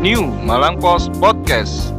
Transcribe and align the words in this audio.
New 0.00 0.32
Malang 0.48 0.80
Post 0.80 1.12
Podcast. 1.20 1.92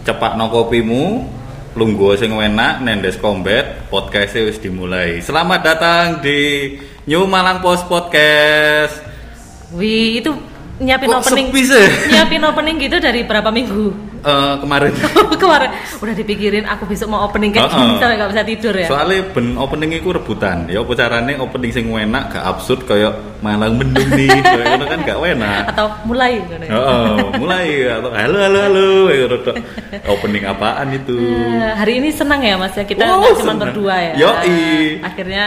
cepak 0.00 0.40
no 0.40 0.48
kopimu 0.48 1.28
lungguh 1.76 2.16
sing 2.16 2.32
enak 2.32 2.80
nendes 2.80 3.20
combat 3.20 3.84
podcast 3.92 4.34
wis 4.40 4.58
dimulai 4.58 5.20
selamat 5.20 5.60
datang 5.62 6.06
di 6.24 6.74
New 7.06 7.28
Malang 7.28 7.60
Post 7.60 7.86
Podcast 7.86 8.96
Wih, 9.76 10.18
itu 10.18 10.34
nyiapin 10.82 11.12
Kok 11.12 11.22
opening. 11.22 11.46
sepi 11.52 11.62
sih? 11.62 11.86
Nyiapin 12.10 12.42
opening 12.42 12.76
gitu 12.82 12.98
dari 12.98 13.22
berapa 13.22 13.54
minggu? 13.54 14.09
Eh, 14.20 14.54
kemarin 14.60 14.92
Kemarin 15.42 15.70
udah 15.96 16.14
dipikirin 16.14 16.64
aku 16.68 16.84
besok 16.84 17.08
mau 17.08 17.24
opening 17.24 17.50
kayak 17.50 17.72
Heeh. 17.72 17.80
gini 17.80 17.94
sampai 17.96 18.16
gak 18.16 18.30
bisa 18.30 18.42
tidur 18.44 18.74
ya. 18.76 18.86
soalnya 18.86 19.20
ben 19.32 19.56
opening 19.56 19.90
iku 19.96 20.12
rebutan 20.12 20.68
ya 20.68 20.80
apa 20.80 20.92
carane 20.92 21.40
opening 21.40 21.72
sing 21.72 21.88
enak 21.88 22.28
gak 22.28 22.44
absurd 22.44 22.84
kayak 22.84 23.16
Malang 23.40 23.80
mendung 23.80 24.04
nih 24.12 24.28
kayak 24.44 24.84
kan 24.84 25.00
gak 25.00 25.16
enak 25.16 25.72
Atau 25.72 25.88
mulai 26.04 26.36
gitu 26.36 26.52
ya. 26.60 26.76
Oh, 26.76 27.16
mulai 27.40 27.66
atau 27.88 28.10
halo 28.12 28.36
halo 28.36 28.58
halo 28.60 28.86
opening 30.06 30.44
apaan 30.44 30.92
itu 30.92 31.16
Eh, 31.56 31.72
hari 31.72 32.04
ini 32.04 32.12
senang 32.12 32.44
ya 32.44 32.60
Mas 32.60 32.76
ya 32.76 32.84
kita 32.84 33.00
Oh, 33.00 33.24
nggak 33.24 33.40
cuma 33.40 33.56
senang. 33.56 33.60
berdua 33.64 33.96
ya. 33.96 34.12
Yoi. 34.20 35.00
Akhirnya 35.00 35.46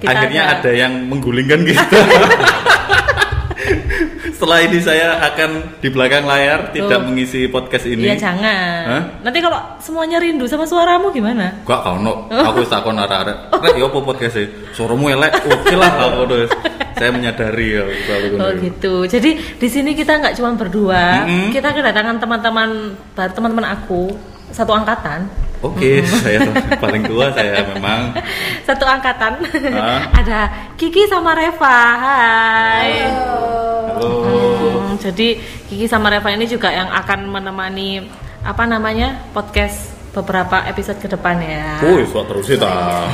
kita 0.00 0.08
akhirnya 0.08 0.42
ada 0.56 0.70
yang 0.72 0.92
menggulingkan 1.08 1.60
kita. 1.60 1.84
Setelah 4.38 4.62
ini 4.62 4.78
saya 4.78 5.18
akan 5.18 5.82
di 5.82 5.90
belakang 5.90 6.22
layar 6.22 6.70
tidak 6.70 7.02
Tuh. 7.02 7.10
mengisi 7.10 7.50
podcast 7.50 7.90
ini. 7.90 8.06
Iya 8.06 8.30
jangan. 8.30 8.82
Hah? 8.86 9.02
Nanti 9.26 9.42
kalau 9.42 9.58
semuanya 9.82 10.22
rindu 10.22 10.46
sama 10.46 10.62
suaramu 10.62 11.10
gimana? 11.10 11.66
Gak 11.66 11.80
kau 11.82 11.98
no, 11.98 12.30
aku 12.30 12.62
wis 12.62 12.70
takon 12.70 12.94
arek-arek. 13.02 13.34
Rek 13.66 13.74
yo 13.74 13.90
apa 13.90 13.98
podcast 13.98 14.38
e? 14.38 14.46
Suaramu 14.70 15.10
elek. 15.10 15.42
Oke 15.42 15.74
lah 15.74 15.90
aku 15.90 16.22
terus. 16.30 16.54
Saya 16.94 17.10
menyadari 17.10 17.82
ya 17.82 17.82
Oh 18.38 18.50
gitu. 18.62 19.10
Jadi 19.10 19.58
di 19.58 19.66
sini 19.66 19.98
kita 19.98 20.22
nggak 20.22 20.38
cuma 20.38 20.54
berdua, 20.54 21.26
Mm-mm. 21.26 21.50
kita 21.50 21.74
kedatangan 21.74 22.22
teman-teman 22.22 22.94
baru 23.18 23.34
teman-teman 23.34 23.66
aku 23.74 24.14
satu 24.54 24.70
angkatan. 24.70 25.26
Oke, 25.66 26.06
saya 26.22 26.46
paling 26.78 27.02
tua 27.10 27.34
saya 27.34 27.66
memang. 27.74 28.14
Satu 28.70 28.86
angkatan. 28.86 29.42
Hah? 29.74 30.06
Ada 30.14 30.40
Kiki 30.78 31.10
sama 31.10 31.34
Reva. 31.34 31.78
Hai. 31.98 33.10
Halo. 33.10 33.67
Hmm, 34.00 34.94
jadi 34.98 35.26
Kiki 35.66 35.86
sama 35.86 36.08
Reva 36.08 36.30
ini 36.30 36.44
juga 36.44 36.70
yang 36.70 36.88
akan 36.88 37.26
menemani 37.26 38.02
apa 38.40 38.64
namanya 38.64 39.28
podcast 39.30 39.94
beberapa 40.08 40.64
episode 40.64 40.98
ke 40.98 41.06
depan 41.06 41.36
ya. 41.38 41.78
Oh, 41.84 42.00
sok 42.02 42.24
terus 42.26 42.46
ta. 42.58 43.06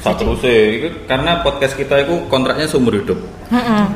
Nah, 0.00 0.14
terus 0.16 0.40
karena 1.04 1.40
podcast 1.40 1.74
kita 1.74 2.00
itu 2.00 2.24
kontraknya 2.28 2.64
seumur 2.64 2.94
hidup. 2.94 3.18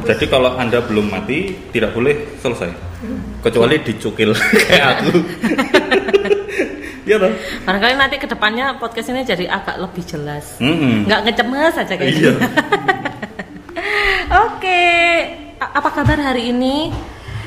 Jadi 0.05 0.25
kalau 0.27 0.53
anda 0.59 0.83
belum 0.83 1.09
mati 1.09 1.55
tidak 1.71 1.95
boleh 1.95 2.37
selesai, 2.43 2.69
kecuali 3.41 3.81
dicukil 3.81 4.35
kayak 4.69 4.85
aku. 4.99 5.11
Iya 7.05 7.21
toh? 7.21 7.33
Barangkali 7.69 7.95
nanti 8.01 8.17
ke 8.17 8.25
depannya 8.25 8.81
podcast 8.81 9.13
ini 9.13 9.25
jadi 9.25 9.45
agak 9.49 9.77
lebih 9.77 10.05
jelas. 10.05 10.57
Mm-mm. 10.57 11.05
Nggak 11.05 11.21
ngecemes 11.29 11.75
aja 11.77 11.95
kayak 11.95 12.09
Iya. 12.09 12.33
gini. 12.33 12.41
Oke, 14.45 14.85
apa 15.71 15.89
kabar 15.91 16.19
hari 16.21 16.51
ini, 16.51 16.93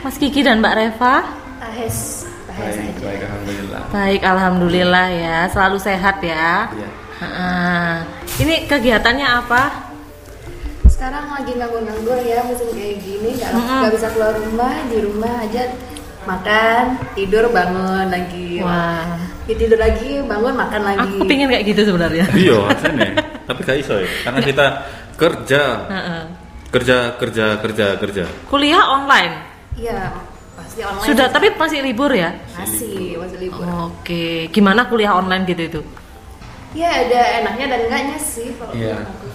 Mas 0.02 0.16
Kiki 0.16 0.42
dan 0.42 0.60
Mbak 0.60 0.74
Reva? 0.76 1.16
Ahes, 1.60 2.26
ahes 2.48 2.76
Baik, 2.76 2.90
aja. 2.90 3.04
baik 3.04 3.22
alhamdulillah. 3.24 3.82
Baik, 3.90 4.22
alhamdulillah 4.24 5.08
ya, 5.12 5.38
selalu 5.48 5.78
sehat 5.78 6.18
ya. 6.20 6.70
Iya. 6.70 6.90
Heeh. 7.18 7.94
Ini 8.38 8.56
kegiatannya 8.66 9.28
apa? 9.28 9.62
Sekarang 10.88 11.30
lagi 11.30 11.54
nganggur-nganggur 11.54 12.18
ya 12.22 12.42
musim 12.44 12.70
kayak 12.72 12.98
gini, 13.00 13.30
nggak 13.36 13.52
Mm-mm. 13.54 13.78
nggak 13.82 13.94
bisa 13.94 14.08
keluar 14.12 14.34
rumah, 14.34 14.74
di 14.88 14.98
rumah 14.98 15.34
aja 15.42 15.64
makan, 16.24 16.84
tidur, 17.14 17.46
bangun 17.50 18.08
lagi. 18.08 18.60
Wah, 18.62 19.06
Ya, 19.48 19.56
tidur 19.56 19.80
lagi, 19.80 20.20
bangun, 20.22 20.54
makan 20.54 20.82
lagi. 20.84 21.08
aku 21.16 21.24
pingin 21.24 21.48
kayak 21.48 21.64
gitu 21.66 21.88
sebenarnya. 21.88 22.28
Iya, 22.36 22.68
aslinya. 22.68 23.16
Tapi 23.48 23.60
gak 23.64 23.80
iso 23.80 23.96
ya, 23.96 24.10
karena 24.28 24.40
kita 24.44 24.66
kerja, 25.16 25.64
Heeh. 25.88 26.22
Kerja, 26.78 26.98
kerja, 27.16 27.46
kerja, 27.58 27.86
kerja. 27.98 28.24
Kuliah 28.46 28.86
online. 28.88 29.34
Iya, 29.74 30.14
pasti 30.54 30.80
online. 30.82 31.06
Sudah, 31.06 31.28
tapi 31.28 31.50
masih 31.52 31.82
libur 31.82 32.12
ya? 32.12 32.38
masih 32.54 33.18
masih 33.18 33.38
libur. 33.40 33.66
Oke, 33.90 34.48
gimana 34.50 34.86
kuliah 34.86 35.14
online 35.14 35.44
gitu 35.44 35.64
itu? 35.64 35.82
Ya 36.72 36.94
ada 37.00 37.22
enaknya 37.42 37.66
dan 37.68 37.80
enggaknya 37.86 38.18
sih 38.18 38.54
kalau 38.56 38.74
Iya. 38.74 38.94
menurut 38.96 39.10
aku. 39.10 39.28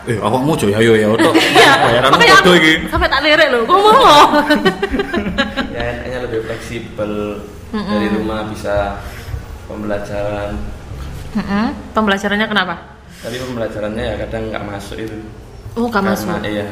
Eh, 0.00 0.16
awakmu 0.16 0.52
coy, 0.56 0.72
ayo 0.74 0.92
ya, 0.94 1.06
otot. 1.08 1.34
Bayaranmu 1.84 2.16
Makanya 2.16 2.34
podo 2.34 2.42
aku 2.42 2.52
iki. 2.56 2.72
sampai 2.88 3.08
tak 3.08 3.20
lirik 3.20 3.48
loh, 3.48 3.62
ngomong 3.68 4.30
Ya 5.70 5.82
enaknya 5.92 6.18
lebih 6.24 6.40
fleksibel 6.42 7.12
dari 7.70 8.08
rumah 8.10 8.48
bisa 8.48 8.96
pembelajaran. 9.66 10.56
Heeh. 11.30 11.66
Pembelajarannya 11.92 12.46
kenapa? 12.48 12.74
Tapi 13.20 13.36
pembelajarannya 13.38 14.02
ya 14.02 14.14
kadang 14.18 14.42
nggak 14.48 14.64
masuk 14.66 14.96
itu. 14.98 15.16
Oh, 15.72 15.86
gak 15.86 16.02
Karena 16.02 16.10
masuk. 16.12 16.38
iya, 16.42 16.66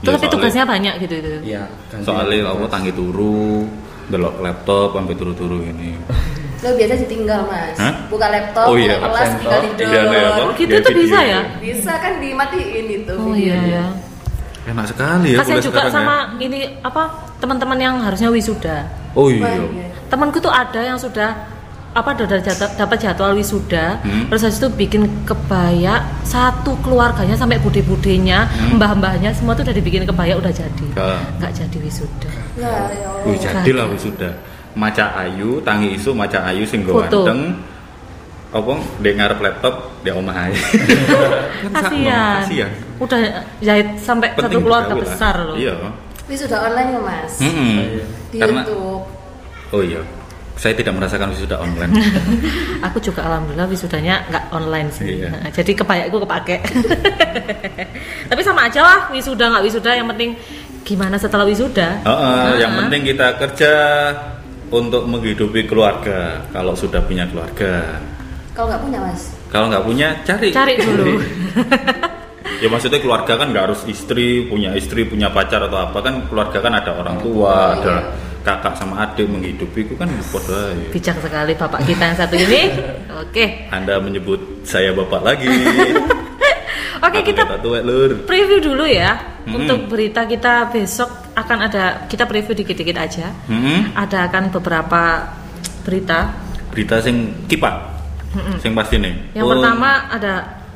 Ya, 0.00 0.06
Tapi 0.06 0.16
soalnya- 0.16 0.32
tugasnya 0.32 0.64
banyak 0.64 0.94
gitu 0.98 1.14
itu. 1.14 1.28
iya. 1.44 1.62
Soalnya 2.00 2.48
aku 2.48 2.64
tangi 2.66 2.88
turu, 2.90 3.68
delok 4.08 4.40
laptop 4.40 4.96
sampai 4.96 5.12
turu-turu 5.12 5.60
ini. 5.60 5.92
Lo 6.60 6.72
biasa 6.72 6.92
ditinggal 6.98 7.40
mas, 7.44 7.76
Hah? 7.76 8.08
buka 8.08 8.26
laptop, 8.28 8.64
Oh 8.64 8.76
iya, 8.76 8.96
buka 8.96 9.12
kelas 9.12 9.28
tinggal 9.34 9.60
tidur. 9.62 9.86
Iya, 9.86 10.00
ya, 10.02 10.20
apa? 10.26 10.40
Oh, 10.40 10.52
gitu 10.52 10.68
Dia 10.68 10.80
tuh 10.80 10.92
bisa 10.94 11.18
ya? 11.20 11.40
Bisa 11.56 11.92
kan 11.96 12.12
dimatiin 12.16 12.86
itu. 12.90 13.14
Oh 13.14 13.32
iya 13.32 13.56
ya. 13.60 13.84
Enak 14.62 14.84
sekali 14.86 15.28
ya 15.32 15.40
kuliah 15.40 15.56
juga 15.58 15.88
sama 15.88 16.36
ya. 16.36 16.44
ini 16.44 16.60
apa 16.80 17.02
teman-teman 17.36 17.76
yang 17.76 17.96
harusnya 17.96 18.28
wisuda. 18.28 18.88
Oh 19.12 19.28
iya. 19.28 19.56
iya. 19.56 19.88
Temanku 20.08 20.36
tuh 20.36 20.52
ada 20.52 20.80
yang 20.80 20.96
sudah 20.96 21.32
apa 21.90 22.14
jadwal- 22.14 22.46
dapat 22.76 22.98
jadwal 22.98 23.34
wisuda, 23.34 23.98
Hmm. 23.98 24.30
terus 24.30 24.42
habis 24.42 24.58
itu 24.58 24.70
bikin 24.70 25.02
kebaya 25.24 26.06
satu 26.22 26.78
keluarganya 26.80 27.34
sampai 27.34 27.58
bude-budenya, 27.58 28.46
Hmm. 28.46 28.78
mbah-mbahnya 28.78 29.34
semua 29.34 29.52
tuh 29.52 29.66
udah 29.66 29.74
dibikin 29.74 30.04
kebaya 30.04 30.38
udah 30.38 30.48
jadi. 30.48 30.86
Gak. 30.94 31.18
Nggak 31.38 31.52
jadi 31.56 31.76
wisuda. 31.80 32.30
Nah, 32.56 32.86
ya 32.88 33.08
Allah. 33.10 33.34
Jadi 33.36 33.70
lah 33.72 33.86
wis 33.86 34.02
sudah. 34.02 34.32
Maca 34.70 35.18
ayu, 35.18 35.58
tangi 35.60 35.98
isu, 35.98 36.14
maca 36.14 36.46
ayu 36.46 36.62
sing 36.62 36.86
ganteng. 36.86 37.58
Apa 38.50 38.70
ndek 38.98 39.14
ngarep 39.14 39.38
laptop 39.40 39.74
dia 40.02 40.10
omah 40.10 40.46
ae. 40.46 40.54
Kan 41.62 41.70
Kasihan. 41.70 42.42
Kasihan. 42.42 42.70
Udah 42.98 43.18
jahit 43.58 43.94
sampai 43.96 44.30
satu 44.30 44.46
Penting 44.46 44.62
keluarga 44.62 44.90
digawe 44.90 44.98
lah. 44.98 45.06
besar 45.06 45.34
loh. 45.40 45.54
Iya. 45.54 45.74
Ini 46.26 46.36
sudah 46.36 46.58
online 46.64 46.90
ya 46.90 47.00
mas? 47.00 47.32
Mm-mm. 47.38 47.78
Di 48.30 48.38
Karena 48.38 48.62
YouTube. 48.62 49.02
oh 49.70 49.82
iya. 49.82 50.02
Saya 50.60 50.76
tidak 50.76 50.92
merasakan 50.92 51.32
wisuda 51.32 51.56
online. 51.56 51.88
Aku 52.92 53.00
juga 53.00 53.24
alhamdulillah 53.24 53.64
wisudanya 53.64 54.28
nggak 54.28 54.44
online 54.52 54.92
sih. 54.92 55.24
Iya. 55.24 55.32
Nah, 55.32 55.48
jadi 55.48 55.72
kebaya 55.72 56.04
aku 56.04 56.20
kepake. 56.20 56.60
Tapi 58.30 58.40
sama 58.44 58.68
aja 58.68 58.84
lah 58.84 58.98
wisuda 59.08 59.48
nggak 59.48 59.64
wisuda 59.64 59.90
yang 59.96 60.04
penting 60.12 60.36
gimana 60.84 61.16
setelah 61.16 61.48
wisuda. 61.48 62.04
Heeh, 62.04 62.60
yang 62.60 62.76
Nah. 62.76 62.78
penting 62.84 63.08
kita 63.08 63.40
kerja 63.40 63.72
untuk 64.68 65.08
menghidupi 65.08 65.64
keluarga 65.64 66.44
kalau 66.52 66.76
sudah 66.76 67.00
punya 67.08 67.24
keluarga. 67.24 67.96
Kalau 68.52 68.68
nggak 68.68 68.82
punya 68.84 68.98
mas? 69.00 69.32
Kalau 69.48 69.66
nggak 69.72 69.84
punya 69.88 70.08
cari. 70.28 70.48
Cari 70.52 70.74
dulu. 70.76 71.24
ya 72.62 72.68
maksudnya 72.68 73.00
keluarga 73.00 73.32
kan 73.40 73.48
nggak 73.48 73.64
harus 73.72 73.80
istri, 73.88 74.44
punya 74.44 74.76
istri, 74.76 75.08
punya 75.08 75.32
pacar 75.32 75.64
atau 75.64 75.88
apa 75.88 76.04
kan 76.04 76.28
keluarga 76.28 76.60
kan 76.60 76.76
ada 76.76 76.92
orang 76.92 77.16
tua, 77.24 77.80
ada 77.80 77.94
kakak 78.40 78.74
sama 78.74 79.04
adik 79.04 79.26
menghidupi 79.26 79.84
itu 79.84 79.94
kan 79.94 80.08
podo 80.28 80.52
ae. 80.52 80.88
Bijak 80.90 81.16
sekali 81.20 81.52
bapak 81.52 81.80
kita 81.84 82.02
yang 82.02 82.18
satu 82.18 82.34
ini. 82.34 82.62
Oke. 83.22 83.68
Anda 83.68 84.00
menyebut 84.00 84.64
saya 84.64 84.90
bapak 84.92 85.20
lagi. 85.20 85.48
Oke, 87.00 87.24
Aku 87.24 87.32
kita 87.32 87.56
tuwek, 87.64 87.80
Lur. 87.80 88.10
preview 88.28 88.60
dulu 88.60 88.84
ya. 88.84 89.16
Mm-mm. 89.48 89.56
Untuk 89.56 89.88
berita 89.88 90.28
kita 90.28 90.68
besok 90.68 91.08
akan 91.32 91.58
ada 91.64 92.04
kita 92.04 92.28
preview 92.28 92.52
dikit-dikit 92.52 92.96
aja. 92.96 93.32
Mm-mm. 93.48 93.96
Ada 93.96 94.28
akan 94.28 94.52
beberapa 94.52 95.24
berita. 95.80 96.28
Berita 96.68 97.00
sing 97.00 97.48
kipak. 97.48 97.72
Sing 98.60 98.76
pasti 98.76 99.00
nih. 99.00 99.32
Yang 99.32 99.44
Oh, 99.44 99.50
pertama 99.56 99.90
ada 100.12 100.32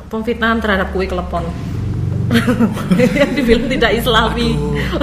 pemfitnahan 0.09 0.59
terhadap 0.59 0.91
kue 0.91 1.05
kelepon. 1.05 1.45
Yang 3.21 3.31
dibilang 3.37 3.69
tidak 3.69 3.91
islami. 4.01 4.49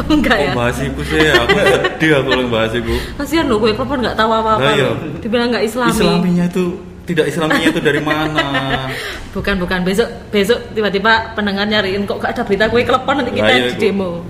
Enggak 0.09 0.37
ya? 0.41 0.51
bahas 0.57 0.77
iku 0.81 1.01
sih? 1.05 1.21
Aku 1.21 1.57
sedih 1.57 2.11
aku 2.17 2.27
kalau 2.33 2.47
bahas 2.49 2.73
iku. 2.73 2.95
Kasihan 3.21 3.45
loh 3.45 3.61
kelepon 3.61 3.99
nggak 4.01 4.17
tahu 4.17 4.29
apa-apa. 4.31 4.61
Lah, 4.61 4.73
iya. 4.73 4.89
Dibilang 5.21 5.47
nggak 5.53 5.65
islami. 5.65 5.93
Islaminya 5.93 6.45
itu 6.49 6.65
tidak 7.05 7.25
islaminya 7.29 7.67
itu 7.69 7.81
dari 7.81 8.01
mana? 8.01 8.45
Bukan 9.35 9.55
bukan 9.63 9.79
besok 9.87 10.09
besok 10.27 10.59
tiba-tiba 10.75 11.31
pendengar 11.33 11.63
nyariin 11.63 12.03
kok 12.03 12.19
gak 12.19 12.35
ada 12.35 12.43
berita 12.43 12.67
kue 12.67 12.83
kelepon 12.83 13.15
nanti 13.23 13.31
kita 13.31 13.47
Lah, 13.47 13.55
iya, 13.55 13.71
di 13.71 13.79
demo. 13.79 14.27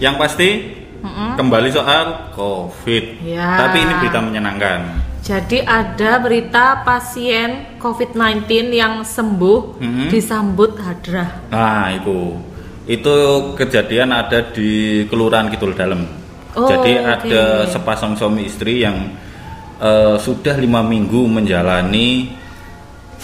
Yang 0.00 0.14
pasti 0.16 0.48
Mm-mm. 1.04 1.36
kembali 1.36 1.68
soal 1.68 2.32
COVID. 2.32 3.04
Ya. 3.20 3.68
Tapi 3.68 3.76
ini 3.84 3.92
berita 4.00 4.18
menyenangkan. 4.24 4.80
Jadi 5.20 5.60
ada 5.60 6.16
berita 6.16 6.80
pasien 6.80 7.76
COVID-19 7.76 8.72
yang 8.72 9.04
sembuh 9.04 9.76
Mhm. 9.76 10.04
disambut 10.08 10.80
hadrah. 10.80 11.52
Nah, 11.52 11.92
itu 11.92 12.40
itu 12.88 13.14
kejadian 13.54 14.10
ada 14.10 14.50
di 14.50 15.04
Kelurahan 15.06 15.52
Kidul 15.52 15.76
Dalem. 15.76 16.02
Oh, 16.56 16.66
Jadi 16.66 16.98
oke. 16.98 17.06
ada 17.06 17.42
sepasang 17.68 18.16
suami 18.16 18.48
istri 18.48 18.82
yang 18.82 18.96
eh, 19.80 20.16
sudah 20.20 20.60
lima 20.60 20.84
minggu 20.84 21.24
menjalani 21.24 22.36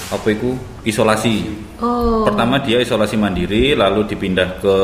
apa 0.08 0.24
itu 0.30 0.56
isolasi. 0.84 1.52
Oh. 1.84 2.24
Pertama 2.24 2.64
dia 2.64 2.80
isolasi 2.80 3.20
mandiri, 3.20 3.76
lalu 3.76 4.08
dipindah 4.08 4.56
ke 4.56 4.76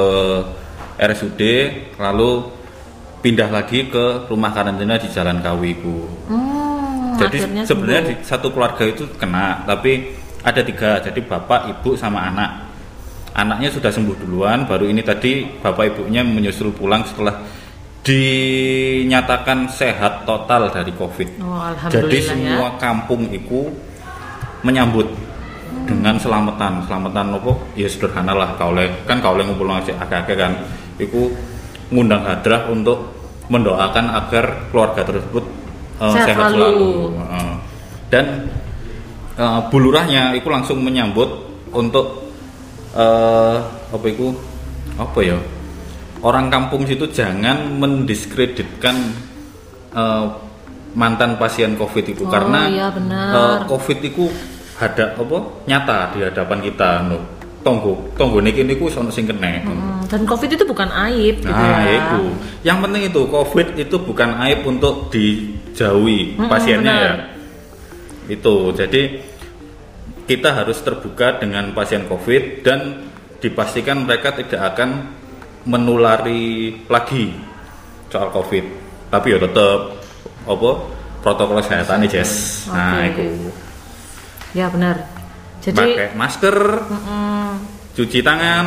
RSUD, 1.01 1.41
lalu 1.97 2.45
pindah 3.23 3.49
lagi 3.49 3.89
ke 3.89 4.29
rumah 4.29 4.53
karantina 4.53 5.01
di 5.01 5.09
Jalan 5.09 5.41
Kawi 5.41 5.69
itu. 5.73 5.97
Hmm, 6.29 6.62
Jadi 7.19 7.67
sebenarnya 7.67 8.03
di 8.13 8.15
satu 8.23 8.53
keluarga 8.53 8.85
itu 8.87 9.09
kena, 9.19 9.67
tapi 9.67 10.15
ada 10.43 10.61
tiga. 10.63 10.99
Jadi 11.03 11.21
bapak, 11.23 11.71
ibu, 11.79 11.95
sama 11.95 12.29
anak. 12.29 12.51
Anaknya 13.33 13.73
sudah 13.73 13.89
sembuh 13.89 14.17
duluan, 14.21 14.69
baru 14.69 14.85
ini 14.93 15.01
tadi 15.01 15.49
bapak 15.49 15.97
ibunya 15.97 16.21
menyusul 16.21 16.69
pulang 16.77 17.01
setelah 17.09 17.41
dinyatakan 18.03 19.71
sehat 19.73 20.27
total 20.29 20.69
dari 20.69 20.93
COVID. 20.93 21.29
Oh, 21.41 21.65
Jadi 21.89 22.19
alhamdulillah 22.19 22.25
semua 22.29 22.69
ya. 22.69 22.79
kampung 22.83 23.23
itu 23.31 23.73
menyambut 24.67 25.07
dengan 25.87 26.19
selamatan, 26.19 26.85
selamatan 26.85 27.39
apa? 27.39 27.53
Ya 27.79 27.89
sederhana 27.89 28.35
lah 28.37 28.51
kaule 28.59 28.91
kan 29.07 29.23
kaule 29.23 29.47
ngumpul 29.47 29.71
agak-agak 29.71 30.37
kan. 30.37 30.53
Iku 30.99 31.31
ngundang 31.95 32.27
hadrah 32.27 32.69
untuk 32.69 33.17
mendoakan 33.49 34.07
agar 34.13 34.69
keluarga 34.69 35.03
tersebut 35.07 35.45
eh, 36.03 36.13
Sehat 36.13 36.27
sehat, 36.29 36.51
selalu. 36.51 36.59
selalu. 36.59 36.91
Heeh. 37.17 37.53
Dan 38.11 38.27
eh, 39.39 39.61
bulurahnya 39.71 40.35
itu 40.35 40.49
langsung 40.51 40.83
menyambut 40.83 41.31
untuk 41.71 42.29
eh 42.93 43.57
apa 43.89 44.05
itu 44.05 44.37
apa 45.01 45.19
ya 45.25 45.41
orang 46.21 46.53
kampung 46.53 46.85
situ 46.85 47.09
jangan 47.09 47.73
mendiskreditkan 47.81 48.97
eh, 49.91 50.27
mantan 50.93 51.41
pasien 51.41 51.73
covid 51.75 52.05
itu 52.05 52.29
Oh, 52.29 52.29
karena 52.29 52.69
iya, 52.69 52.93
benar. 52.93 53.33
eh, 53.33 53.59
covid 53.65 53.99
itu 54.03 54.29
ada 54.77 55.17
apa 55.17 55.37
nyata 55.65 55.99
di 56.13 56.19
hadapan 56.21 56.59
kita 56.61 56.91
no. 57.07 57.19
Tonggo 57.63 57.95
tonggo 58.15 58.39
niki 58.39 58.63
niku 58.63 58.87
sono 58.87 59.09
sing 59.09 59.25
kena 59.25 59.63
Hmm, 59.63 60.03
dan 60.07 60.23
COVID 60.23 60.51
itu 60.51 60.65
bukan 60.65 60.91
aib 61.09 61.41
gitu 61.41 61.49
Nah, 61.49 61.83
ya. 61.83 61.95
itu. 61.97 62.23
Yang 62.63 62.79
penting 62.83 63.03
itu 63.07 63.21
COVID 63.25 63.69
itu 63.77 63.97
bukan 63.99 64.31
aib 64.43 64.61
untuk 64.63 64.95
dijauhi 65.09 66.37
Mm-mm, 66.37 66.51
pasiennya 66.51 66.93
benar. 66.93 67.15
ya. 67.15 67.25
Itu. 68.29 68.55
Jadi 68.73 69.03
kita 70.25 70.55
harus 70.55 70.79
terbuka 70.79 71.39
dengan 71.39 71.71
pasien 71.71 72.07
COVID 72.07 72.43
dan 72.63 73.11
dipastikan 73.39 74.03
mereka 74.03 74.31
tidak 74.33 74.75
akan 74.75 75.11
menulari 75.65 76.75
lagi 76.87 77.35
soal 78.07 78.31
COVID. 78.31 78.65
Tapi 79.09 79.27
ya 79.29 79.39
tetap 79.39 79.79
apa 80.43 80.71
protokol 81.21 81.59
kesehatan 81.59 82.03
nih, 82.03 82.11
Jess. 82.11 82.65
Nah, 82.67 83.07
Oke. 83.07 83.23
itu. 83.23 83.27
Ya 84.53 84.67
benar. 84.67 85.12
Jadi 85.63 85.79
Pakai 85.79 86.09
masker, 86.13 86.57
mm, 86.85 87.53
cuci 87.95 88.19
tangan 88.21 88.65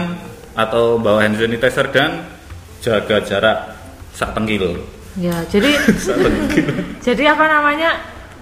atau 0.56 0.96
bawa 0.96 1.20
hand 1.22 1.36
sanitizer 1.36 1.92
dan 1.92 2.24
jaga 2.80 3.20
jarak 3.20 3.58
sak 4.12 4.32
tengkil. 4.32 4.80
ya 5.16 5.36
jadi 5.46 5.72
jadi 7.06 7.24
apa 7.30 7.46
namanya 7.46 7.90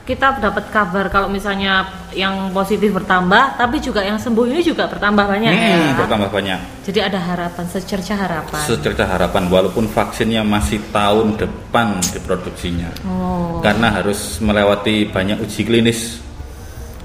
kita 0.04 0.36
dapat 0.38 0.68
kabar 0.68 1.08
kalau 1.08 1.32
misalnya 1.32 1.88
yang 2.12 2.52
positif 2.52 2.92
bertambah, 2.92 3.56
tapi 3.56 3.80
juga 3.80 4.04
yang 4.04 4.20
sembuh 4.20 4.44
ini 4.44 4.60
juga 4.60 4.84
bertambah 4.86 5.24
banyak 5.24 5.48
Hmm, 5.48 5.64
ya. 5.64 5.96
bertambah 5.96 6.28
banyak. 6.28 6.60
Jadi 6.84 7.00
ada 7.00 7.16
harapan, 7.18 7.64
secerca 7.66 8.14
harapan. 8.14 8.62
Secerca 8.68 9.08
harapan 9.08 9.48
walaupun 9.48 9.88
vaksinnya 9.88 10.44
masih 10.44 10.84
tahun 10.92 11.40
depan 11.40 12.04
diproduksinya. 12.04 12.92
oh, 13.08 13.64
Karena 13.64 13.96
harus 13.96 14.44
melewati 14.44 15.08
banyak 15.08 15.40
uji 15.40 15.62
klinis. 15.64 16.20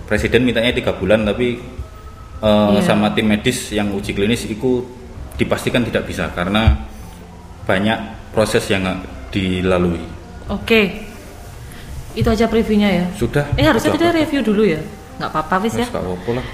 Presiden 0.09 0.43
mintanya 0.43 0.73
tiga 0.73 0.93
bulan 0.93 1.23
tapi 1.23 1.61
eh, 2.39 2.71
Iya. 2.73 2.81
sama 2.83 3.13
tim 3.13 3.29
medis 3.29 3.69
yang 3.71 3.93
uji 3.93 4.13
klinis 4.13 4.45
itu 4.45 4.83
dipastikan 5.37 5.85
tidak 5.85 6.03
bisa 6.05 6.33
karena 6.33 6.75
banyak 7.63 7.99
proses 8.33 8.65
yang 8.67 8.83
dilalui. 9.29 10.01
oke. 10.49 10.83
Itu 12.17 12.27
aja 12.27 12.49
previewnya 12.49 12.91
ya. 12.91 13.07
Sudah. 13.15 13.47
Eh 13.55 13.63
harusnya 13.63 13.93
kita 13.93 14.11
review 14.11 14.41
dulu 14.43 14.65
ya. 14.65 14.81
Nggak 15.21 15.31
apa-apa 15.31 15.55
wis 15.63 15.77
ya. 15.77 15.87
Apa-apa 15.87 16.41
lah. 16.41 16.47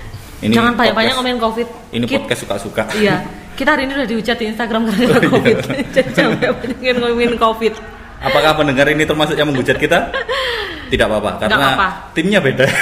Jangan 0.44 0.76
banyak-banyak 0.76 1.12
ngomongin 1.16 1.40
covid. 1.40 1.68
Ini 1.88 2.04
Kit- 2.04 2.20
podcast 2.20 2.40
suka-suka. 2.44 2.82
Iya. 3.00 3.24
Kita 3.54 3.70
hari 3.72 3.86
ini 3.86 3.94
udah 3.94 4.08
dihujat 4.10 4.36
di 4.36 4.50
Instagram 4.50 4.90
karena 4.90 5.06
Oh, 5.06 5.14
iya. 5.14 5.30
covid. 5.30 5.56
Jadi 5.94 6.10
jangan 6.18 6.32
banyak 6.42 6.94
ngomongin 6.98 7.32
covid. 7.38 7.72
Apakah 8.18 8.52
pendengar 8.54 8.86
ini 8.88 9.04
termasuk 9.04 9.38
yang 9.38 9.48
menghujat 9.48 9.78
kita? 9.78 9.98
Tidak 10.94 11.04
apa-apa, 11.04 11.30
karena 11.38 11.56
apa-apa. 11.68 11.88
timnya 12.12 12.38
beda. 12.38 12.66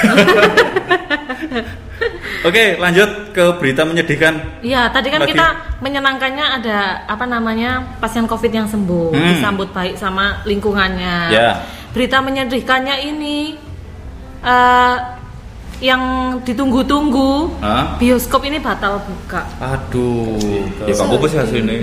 Oke, 2.42 2.74
lanjut 2.76 3.06
ke 3.30 3.44
berita 3.56 3.86
menyedihkan. 3.86 4.34
Iya, 4.60 4.90
tadi 4.90 5.08
kan 5.08 5.22
Lagi. 5.22 5.30
kita 5.30 5.46
menyenangkannya 5.78 6.46
ada 6.58 6.78
apa 7.06 7.22
namanya 7.24 7.70
pasien 7.96 8.26
COVID 8.26 8.50
yang 8.52 8.66
sembuh, 8.66 9.14
Hmm. 9.14 9.28
disambut 9.32 9.70
baik 9.70 9.94
sama 9.94 10.42
lingkungannya. 10.42 11.30
Ya. 11.30 11.62
Berita 11.90 12.18
menyedihkannya 12.18 12.96
ini 13.06 13.54
eh, 14.42 14.96
yang 15.78 16.02
ditunggu-tunggu 16.42 17.58
Hah? 17.58 17.94
bioskop 17.96 18.42
ini 18.42 18.58
batal 18.58 18.98
buka. 19.00 19.46
Aduh, 19.60 20.66
ya 20.82 20.92
kamu 20.92 21.14
apa 21.14 21.26
sih 21.28 21.38
hasilnya? 21.38 21.74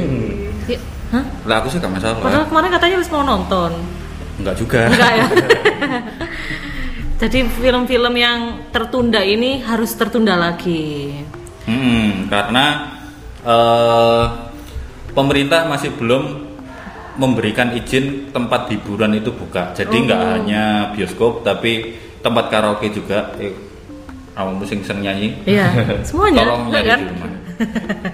Ya, 0.68 0.80
Hah? 1.10 1.24
Lah 1.44 1.56
aku 1.58 1.68
sih 1.68 1.80
gak 1.80 1.88
Padahal 1.90 2.20
masalah. 2.20 2.46
kemarin 2.46 2.70
katanya 2.70 2.96
harus 2.96 3.10
mau 3.10 3.24
nonton. 3.24 3.72
Enggak 4.40 4.56
juga. 4.56 4.88
Enggak 4.88 5.12
ya. 5.14 5.26
Jadi 7.22 7.40
film-film 7.52 8.14
yang 8.16 8.40
tertunda 8.72 9.20
ini 9.20 9.60
harus 9.60 9.92
tertunda 9.92 10.40
lagi. 10.40 11.12
Hmm, 11.68 12.32
karena 12.32 12.96
eh, 13.44 14.24
pemerintah 15.12 15.68
masih 15.68 15.92
belum 16.00 16.48
memberikan 17.20 17.76
izin 17.76 18.32
tempat 18.32 18.72
hiburan 18.72 19.20
itu 19.20 19.36
buka. 19.36 19.76
Jadi 19.76 19.92
Oh. 20.00 20.04
nggak 20.08 20.22
hanya 20.40 20.64
bioskop, 20.96 21.44
tapi 21.44 22.00
tempat 22.24 22.48
karaoke 22.48 22.88
juga. 22.90 23.36
Eh, 23.36 23.52
kamu 24.32 24.64
sing 24.64 24.80
sering 24.88 25.04
nyanyi? 25.04 25.36
Iya, 25.44 25.68
semuanya. 26.08 26.48
Tolong 26.48 26.62
enggak 26.72 26.84
nyanyi 26.88 26.92
kan? 26.96 27.00
di 27.04 27.08
rumah. 27.12 27.32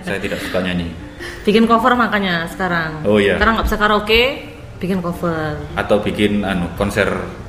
Saya 0.01 0.17
tidak 0.17 0.39
suka 0.41 0.57
nyanyi. 0.65 0.89
Bikin 1.45 1.69
cover 1.69 1.93
makanya 1.93 2.49
sekarang. 2.49 3.05
Oh, 3.05 3.21
iya. 3.21 3.37
Sekarang 3.37 3.61
nggak 3.61 3.67
bisa 3.69 3.77
karaoke, 3.77 4.21
bikin 4.77 4.99
cover. 4.99 5.55
Atau 5.73 5.99
bikin 5.99 6.41
anu 6.41 6.67
konser 6.73 7.07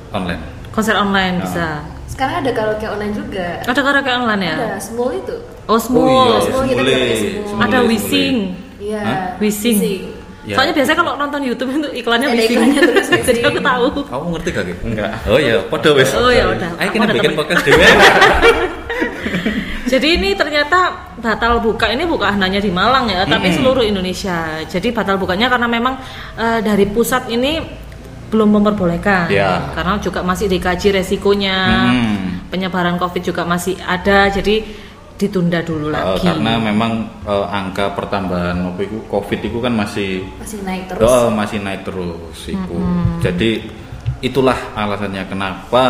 online. 0.09 0.41
Konser 0.71 0.93
online 0.93 1.39
Ah. 1.39 1.43
bisa. 1.43 1.67
Sekarang 2.07 2.41
ada 2.41 2.51
karaoke 2.51 2.85
online 2.85 3.13
juga. 3.13 3.47
Ada 3.61 3.79
karaoke 3.79 4.09
online 4.09 4.41
ya? 4.43 4.55
Ada 4.57 4.79
small 4.79 5.11
itu. 5.13 5.35
Oh, 5.67 5.75
small. 5.77 6.07
Oh 6.07 6.25
iya, 6.31 6.39
Semua 6.39 6.63
kita 6.63 6.79
semule. 6.79 6.93
pakai 6.95 7.15
semua. 7.15 7.43
Semule, 7.45 7.63
Ada. 7.63 7.77
Wishing. 7.83 8.35
Iya. 8.77 8.99
Hah? 9.03 9.19
Wishing. 9.37 9.77
Ya. 10.47 10.55
Soalnya 10.55 10.73
biasanya 10.73 10.97
kalau 10.97 11.13
nonton 11.19 11.41
YouTube 11.43 11.69
itu 11.69 11.89
iklannya 11.93 12.27
Ada 12.31 12.43
iklannya 12.47 12.81
terus 12.87 13.07
Jadi 13.27 13.39
aku 13.43 13.59
tahu. 13.59 13.85
Kamu 14.07 14.25
ngerti 14.31 14.49
gak? 14.49 14.65
Enggak. 14.79 15.09
Oh 15.27 15.35
iya, 15.35 15.59
podo 15.67 15.89
wes. 15.93 16.09
Oh, 16.15 16.31
ya 16.31 16.47
udah. 16.47 16.71
Ayo 16.79 16.87
Aku 16.87 16.95
kita 16.95 17.13
bikin 17.13 17.33
podcast 17.35 17.63
dewe. 17.67 17.83
Jadi 19.87 20.07
ini 20.13 20.29
ternyata 20.33 20.79
batal 21.17 21.57
buka 21.57 21.87
ini 21.87 22.03
bukan 22.03 22.35
hanya 22.35 22.59
di 22.59 22.69
Malang 22.69 23.07
ya, 23.07 23.23
tapi 23.23 23.49
seluruh 23.49 23.81
Indonesia. 23.81 24.61
Jadi 24.63 24.91
batal 24.91 25.15
bukanya 25.15 25.47
karena 25.47 25.65
memang 25.65 25.95
eh, 26.35 26.59
dari 26.59 26.85
pusat 26.85 27.27
ini 27.27 27.63
belum 28.27 28.59
memperbolehkan. 28.59 29.31
Ya. 29.31 29.71
Karena 29.71 29.95
juga 29.97 30.19
masih 30.21 30.47
dikaji 30.47 30.91
resikonya. 30.93 31.57
Hmm. 31.87 32.17
Penyebaran 32.47 32.95
Covid 32.95 33.23
juga 33.23 33.43
masih 33.43 33.75
ada, 33.79 34.27
jadi 34.27 34.63
ditunda 35.17 35.59
dulu 35.59 35.89
Eh, 35.89 35.97
lagi. 35.97 36.23
karena 36.23 36.61
memang 36.61 36.91
eh, 37.25 37.47
angka 37.49 37.89
pertambahan 37.91 38.77
itu 38.77 39.01
COVID 39.09 39.39
itu 39.41 39.57
kan 39.57 39.73
masih 39.73 40.21
Masih 40.37 40.59
naik 40.61 40.83
terus. 40.87 41.03
oh, 41.03 41.27
masih 41.31 41.57
naik 41.59 41.81
terus 41.83 42.37
iku. 42.45 42.77
Jadi 43.19 43.65
itulah 44.19 44.55
alasannya 44.73 45.25
kenapa 45.25 45.85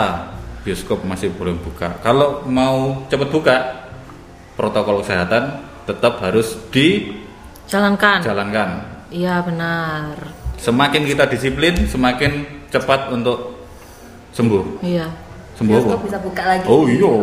bioskop 0.63 1.03
masih 1.03 1.31
belum 1.31 1.59
buka. 1.59 1.95
Kalau 1.99 2.43
mau 2.45 3.03
cepat 3.07 3.29
buka, 3.29 3.55
protokol 4.57 4.99
kesehatan 4.99 5.61
tetap 5.85 6.19
harus 6.19 6.57
Jalankan. 7.65 8.19
dijalankan. 8.19 8.69
Iya 9.07 9.39
benar. 9.39 10.15
Semakin 10.57 11.05
kita 11.05 11.23
disiplin, 11.25 11.77
semakin 11.85 12.43
cepat 12.67 13.13
untuk 13.13 13.61
sembuh. 14.33 14.81
Iya. 14.81 15.07
Sembuh 15.55 15.73
apa? 15.73 15.81
Bioskop 15.85 16.01
bisa 16.03 16.19
buka 16.19 16.43
lagi. 16.43 16.65
Oh 16.65 16.83
iya. 16.85 17.13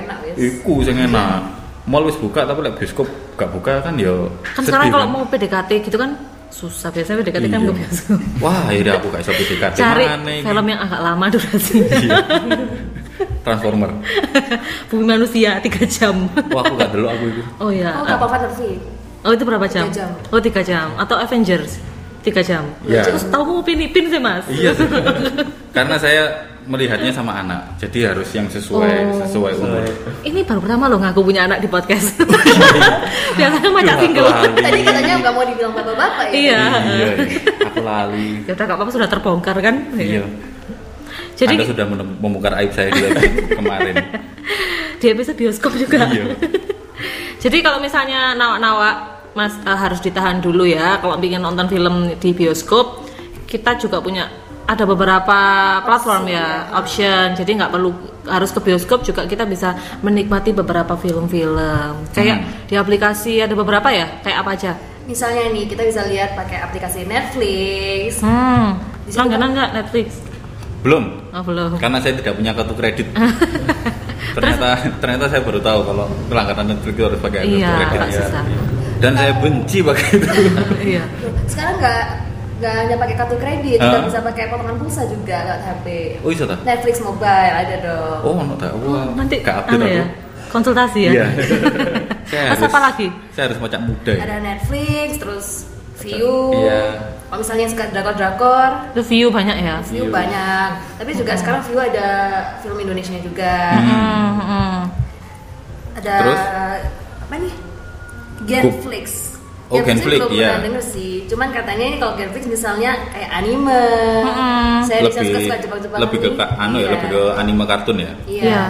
Enak 0.00 0.18
wis. 0.24 0.34
Iku 0.56 0.74
sing 0.80 0.96
enak. 0.96 1.40
Mall 1.84 2.08
wis 2.08 2.16
buka 2.16 2.42
tapi 2.42 2.64
lek 2.64 2.74
bioskop 2.74 3.04
gak 3.34 3.50
buka 3.50 3.82
kan 3.82 3.92
ya 3.94 4.14
Kan 4.56 4.64
sekarang 4.64 4.88
kalau 4.88 5.04
mau 5.04 5.22
PDKT 5.26 5.84
gitu 5.84 6.00
kan 6.00 6.16
susah 6.48 6.88
biasanya 6.88 7.20
PDKT 7.20 7.44
kan 7.46 7.60
Iya. 7.60 7.66
gue 7.66 7.76
bioskop 7.76 8.18
Wah, 8.40 8.72
akhirnya 8.72 8.92
aku 8.96 9.06
gak 9.10 9.20
bisa 9.20 9.32
PDKT 9.34 9.74
cari 9.76 10.04
mana 10.06 10.30
ini? 10.32 10.46
film 10.46 10.64
yang 10.64 10.80
agak 10.80 11.00
lama 11.02 11.24
durasinya 11.28 11.88
Iya. 11.92 12.16
Transformer. 13.40 13.90
Bumi 14.88 15.04
Manusia 15.06 15.56
3 15.56 15.66
jam 15.86 16.14
Wah, 16.48 16.60
aku 16.60 16.74
gak 16.74 16.90
dulu 16.90 17.06
aku 17.06 17.24
itu. 17.28 17.42
oh 17.58 17.70
ya 17.70 17.90
Oh, 17.94 18.04
kapal 18.04 18.26
Vanderfee. 18.28 18.76
oh 19.20 19.30
itu 19.30 19.42
berapa 19.42 19.66
jam? 19.66 19.86
Tiga 19.86 19.96
jam. 19.96 20.10
oh 20.28 20.40
3 20.40 20.50
jam 20.62 20.86
atau 20.96 21.16
Avengers 21.16 21.78
3 22.20 22.32
jam 22.42 22.64
Ya. 22.82 23.02
terus 23.02 23.22
tahu 23.26 23.42
mau 23.44 23.60
pin 23.60 23.78
pin 23.84 24.06
sih 24.06 24.18
mas 24.18 24.42
Iya 24.46 24.72
sih. 24.72 24.88
Karena 25.76 25.94
saya 25.94 26.24
melihatnya 26.64 27.12
sama 27.12 27.36
anak, 27.36 27.76
jadi 27.76 28.08
harus 28.10 28.24
yang 28.30 28.48
sesuai 28.48 28.88
Oh. 29.04 29.20
sesuai 29.22 29.52
umur. 29.54 29.84
ini 30.22 30.40
baru 30.40 30.58
pertama 30.58 30.88
loh 30.88 30.96
ngaku 30.96 31.20
punya 31.22 31.44
anak 31.44 31.60
di 31.60 31.68
podcast 31.68 32.16
biasanya 33.34 33.68
macam 33.68 33.92
Aduh, 33.92 34.00
single. 34.00 34.28
Tadi 34.56 34.78
katanya 34.80 35.14
nggak 35.20 35.32
mau 35.32 35.44
dibilang 35.44 35.72
bapak-bapak 35.72 36.24
ya. 36.26 36.32
iya 36.32 36.62
Iya, 36.80 37.08
aku 37.68 37.80
lali. 37.80 38.28
ya 38.42 38.52
udah 38.52 38.64
gak 38.64 38.76
apa-apa 38.76 38.90
sudah 38.90 39.08
terbongkar 39.08 39.56
kan 39.60 39.74
Iya. 39.92 40.24
Jadi 41.34 41.54
Anda 41.54 41.66
sudah 41.66 41.84
membongkar 41.86 42.52
aib 42.58 42.70
saya 42.70 42.88
di 42.88 43.00
episode 43.00 43.34
kemarin. 43.58 43.94
di 44.96 45.06
episode 45.08 45.36
bioskop 45.36 45.72
juga 45.74 46.06
Iya. 46.06 46.24
jadi 47.42 47.56
kalau 47.60 47.78
misalnya 47.78 48.32
nawa-nawa 48.32 48.90
mas 49.32 49.52
eh, 49.58 49.74
harus 49.74 49.98
ditahan 49.98 50.38
dulu 50.38 50.62
ya 50.62 50.98
kalau 50.98 51.18
ingin 51.18 51.40
nonton 51.40 51.66
film 51.66 51.94
di 52.14 52.30
bioskop 52.30 53.02
kita 53.44 53.74
juga 53.76 53.98
punya 53.98 54.30
ada 54.64 54.82
beberapa 54.82 55.38
platform 55.82 56.24
ya 56.26 56.72
option 56.72 57.34
jadi 57.34 57.50
nggak 57.54 57.70
perlu 57.70 57.90
harus 58.24 58.48
ke 58.48 58.60
bioskop 58.62 59.02
juga 59.02 59.26
kita 59.26 59.44
bisa 59.44 59.74
menikmati 60.00 60.50
beberapa 60.50 60.96
film-film 60.96 62.08
kayak 62.10 62.36
Hmm. 62.40 62.48
di 62.64 62.74
aplikasi 62.74 63.38
ada 63.38 63.52
beberapa 63.52 63.90
ya 63.90 64.08
kayak 64.20 64.38
apa 64.40 64.52
aja 64.54 64.72
Misalnya 65.04 65.52
nih 65.52 65.68
kita 65.68 65.84
bisa 65.84 66.00
lihat 66.08 66.32
pakai 66.32 66.64
aplikasi 66.64 67.04
Netflix. 67.04 68.24
hmm 68.24 68.68
langganan 69.12 69.52
nggak 69.52 69.70
Netflix 69.74 70.16
Belum. 70.84 71.04
oh 71.32 71.42
belum 71.42 71.80
Karena 71.80 71.98
saya 71.98 72.12
tidak 72.20 72.36
punya 72.36 72.52
kartu 72.52 72.74
kredit. 72.76 73.08
ternyata 74.36 74.66
ternyata 75.00 75.24
saya 75.30 75.40
baru 75.46 75.60
tahu 75.62 75.80
kalau 75.86 76.04
langganan 76.28 76.74
Netflix 76.74 76.92
itu 76.92 77.02
harus 77.06 77.20
pakai 77.22 77.38
kartu 77.40 77.56
iya 77.56 77.72
kredit. 77.88 78.20
susah 78.20 78.42
Dan 79.00 79.12
saya 79.16 79.32
benci 79.40 79.78
pakai 79.80 80.06
itu. 80.12 80.28
iya 80.94 81.04
Sekarang 81.48 81.76
nggak 81.80 82.02
nggak 82.54 82.74
hanya 82.78 82.96
pakai 82.96 83.14
kartu 83.18 83.36
kredit, 83.36 83.76
kita 83.76 83.98
bisa 84.04 84.18
pakai 84.22 84.44
potongan 84.46 84.76
pulsa 84.78 85.02
juga 85.08 85.36
lewat 85.42 85.62
HP. 85.64 85.86
Oh 86.22 86.30
iya 86.30 86.44
tak? 86.46 86.58
Netflix 86.62 86.96
mobile 87.02 87.54
ada 87.58 87.76
dong. 87.82 88.20
Oh, 88.22 88.38
no, 88.40 88.54
tak. 88.56 88.70
Wah, 88.78 89.04
nanti 89.12 89.36
gak 89.42 89.56
update 89.66 89.74
anu 89.74 89.86
aku. 89.88 89.98
ya 89.98 90.06
konsultasi 90.54 91.00
ya 91.02 91.12
Iya. 91.12 91.26
saya 92.30 92.54
Terus 92.54 92.62
apa 92.70 92.78
lagi? 92.78 93.06
Saya 93.34 93.44
harus 93.50 93.58
macam 93.58 93.80
muda. 93.90 94.12
ya. 94.14 94.22
Ada 94.22 94.36
Netflix, 94.38 95.08
terus 95.18 95.46
View. 96.04 96.52
Iya. 96.52 96.84
Kalau 97.32 97.40
misalnya 97.40 97.66
suka 97.66 97.84
drakor-drakor, 97.90 98.70
itu 98.94 99.02
view 99.10 99.26
banyak 99.32 99.56
ya 99.58 99.82
View 99.90 100.06
banyak. 100.06 100.68
Tapi 101.02 101.10
juga 101.18 101.32
sekarang 101.34 101.66
View 101.66 101.80
ada 101.82 102.08
film 102.62 102.78
Indonesia 102.78 103.16
juga. 103.18 103.74
Hmm, 103.74 104.30
hmm. 104.38 104.78
Ada 105.98 106.14
Terus? 106.20 106.42
apa 107.24 107.34
nih? 107.40 107.54
Genflix. 108.44 109.34
Oh, 109.72 109.80
Genflix 109.80 110.20
Genflix, 110.20 110.20
belum 110.20 110.32
iya. 110.36 110.48
pernah 110.52 110.64
denger 110.68 110.84
sih. 110.84 111.12
Cuman 111.26 111.48
katanya 111.50 111.84
ini 111.88 111.96
kalau 111.98 112.14
Genflix 112.14 112.44
misalnya 112.46 112.90
kayak 113.10 113.30
anime. 113.32 113.84
Saya 114.84 115.00
bisa 115.08 115.20
lebih 115.24 115.44
suka 115.48 115.56
Jepang-Jepang. 115.64 115.98
lebih 116.04 116.18
ke 116.20 116.28
anu 116.60 116.76
ya, 116.78 116.88
lebih 116.92 117.08
ke 117.08 117.22
anime 117.40 117.64
kartun 117.64 117.96
ya. 117.98 118.12
Iya. 118.28 118.44
Iya. 118.44 118.62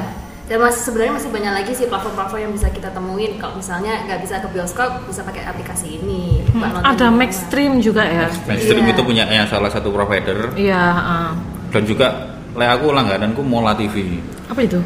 Dan 0.45 0.61
masih 0.61 0.81
sebenarnya 0.83 1.13
masih 1.15 1.31
banyak 1.33 1.53
lagi 1.55 1.73
sih 1.73 1.87
platform-platform 1.87 2.41
yang 2.43 2.53
bisa 2.53 2.69
kita 2.69 2.93
temuin. 2.93 3.41
Kalau 3.41 3.57
misalnya 3.57 4.05
nggak 4.05 4.21
bisa 4.21 4.39
ke 4.39 4.49
bioskop, 4.49 5.09
bisa 5.09 5.25
pakai 5.25 5.41
aplikasi 5.43 5.97
ini. 5.97 6.45
Hmm, 6.53 6.85
ada. 6.85 7.09
Maxstream 7.09 7.81
juga 7.81 8.05
ya 8.05 8.29
Mainstream 8.45 8.85
Iya. 8.85 8.93
itu 8.93 9.03
punya 9.03 9.25
yang 9.25 9.47
salah 9.47 9.67
satu 9.67 9.89
provider 9.89 10.53
iya 10.55 10.77
ah. 10.95 11.31
dan 11.69 11.83
juga 11.83 12.07
le 12.53 12.65
aku 12.65 12.93
langgananku 12.93 13.41
Mola 13.41 13.73
TV. 13.73 14.21
apa 14.45 14.61
itu 14.61 14.79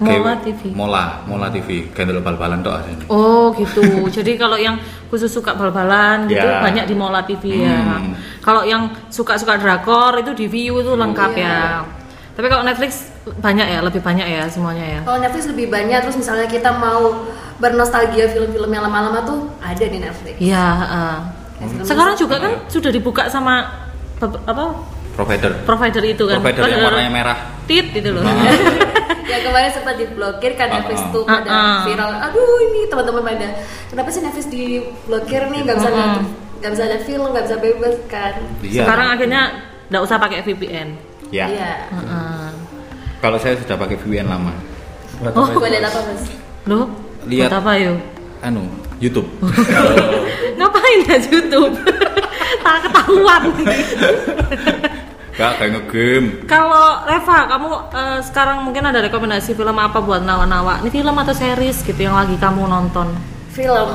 Mola 0.00 0.34
Kayak- 0.34 0.42
TV 0.42 0.60
Mola, 0.72 1.04
Mola 1.22 1.46
TV. 1.48 1.68
Gandel 1.92 2.18
bal-balan 2.18 2.58
tok 2.58 2.74
asine. 2.74 3.04
Oh 3.06 3.52
gitu. 3.52 3.84
Jadi 4.16 4.34
kalau 4.34 4.56
yang 4.56 4.80
khusus 5.06 5.28
suka 5.28 5.52
bal-balan 5.52 6.26
gitu 6.26 6.40
Ya. 6.40 6.58
banyak 6.58 6.88
di 6.88 6.94
Mola 6.96 7.22
TV 7.22 7.62
ya. 7.62 8.00
Hmm. 8.00 8.16
Kalau 8.40 8.64
yang 8.64 8.90
suka-suka 9.06 9.54
drakor 9.54 10.18
itu 10.18 10.32
di 10.32 10.48
View 10.48 10.80
itu 10.80 10.92
lengkap 10.92 11.30
Iya. 11.36 11.44
ya. 11.46 11.60
Tapi 12.32 12.46
kalau 12.48 12.64
Netflix 12.64 13.12
banyak 13.38 13.66
ya, 13.68 13.78
lebih 13.84 14.00
banyak 14.00 14.24
ya 14.24 14.42
semuanya 14.48 14.84
ya. 14.88 15.00
Kalau 15.04 15.20
Netflix 15.20 15.44
lebih 15.46 15.68
banyak, 15.68 15.98
terus 16.00 16.16
misalnya 16.16 16.48
kita 16.48 16.72
mau 16.72 17.28
bernostalgia 17.56 18.32
film-film 18.32 18.72
yang 18.72 18.82
lama-lama 18.82 19.20
tuh 19.22 19.38
ada 19.60 19.84
di 19.84 19.98
Netflix. 20.00 20.34
Iya. 20.40 20.64
film 21.60 21.84
Sekarang 21.84 22.16
juga 22.16 22.40
kan 22.40 22.52
sudah 22.66 22.90
dibuka 22.90 23.28
sama 23.28 23.84
apa 24.18 24.64
Provider. 25.12 25.52
provider 25.68 26.02
itu 26.02 26.24
kan. 26.24 26.40
Provider 26.40 26.62
yang 26.66 26.82
warnanya 26.82 27.12
merah. 27.12 27.38
tit 27.68 27.92
gitu 27.92 28.16
loh. 28.16 28.24
yang 29.30 29.42
kemarin 29.44 29.70
sempat 29.70 29.94
diblokir 29.94 30.56
kan 30.56 30.72
Netflix 30.72 30.98
Ah, 30.98 31.06
ah. 31.06 31.12
tuh 31.12 31.22
pada 31.22 31.50
Ah, 31.52 31.60
ah. 31.60 31.80
viral. 31.84 32.10
Aduh 32.26 32.56
ini 32.64 32.80
teman-teman 32.88 33.22
pada 33.22 33.48
kenapa 33.92 34.08
sih 34.08 34.24
Netflix 34.24 34.48
diblokir 34.48 35.52
nih 35.52 35.60
nggak 35.62 35.76
bisa 35.78 35.88
nggak 36.58 36.72
bisa 36.72 36.82
lihat 36.88 37.02
film 37.04 37.28
nggak 37.30 37.44
bisa 37.44 37.56
bebas 37.60 37.94
kan? 38.08 38.34
Iya. 38.64 38.82
Sekarang 38.82 39.08
akhirnya 39.12 39.42
nggak 39.92 40.02
usah 40.02 40.16
pakai 40.16 40.40
VPN. 40.42 40.88
Ya. 41.32 41.46
Iya. 41.48 41.72
Heeh. 41.90 42.48
Kalau 43.18 43.38
saya 43.40 43.56
sudah 43.56 43.74
pakai 43.74 43.96
VPN 43.96 44.28
lama. 44.28 44.52
Buat 45.18 45.32
Oh. 45.34 45.48
lihat 45.64 45.84
apa 45.88 46.00
mas? 46.04 46.22
Loh, 46.68 46.84
Lihat. 47.26 47.48
buat 47.48 47.56
apa 47.58 47.72
yuk? 47.80 47.98
Anu, 48.42 48.62
YouTube. 48.98 49.26
Ngapain 50.58 50.98
ya 51.06 51.16
YouTube? 51.18 51.74
tak 52.64 52.76
ketahuan. 52.86 53.42
Gak 55.32 55.56
kayak 55.56 55.70
ngegame. 55.72 56.28
Kalau 56.44 57.08
Reva, 57.08 57.38
kamu 57.48 57.68
eh, 57.88 58.18
sekarang 58.20 58.68
mungkin 58.68 58.84
ada 58.84 59.00
rekomendasi 59.00 59.56
film 59.56 59.72
apa 59.74 60.04
buat 60.04 60.20
nawa-nawa? 60.20 60.84
Ini 60.84 60.92
film 60.92 61.16
atau 61.16 61.32
series 61.32 61.80
gitu 61.80 61.96
yang 61.96 62.12
lagi 62.12 62.36
kamu 62.36 62.68
nonton? 62.68 63.16
Film. 63.48 63.88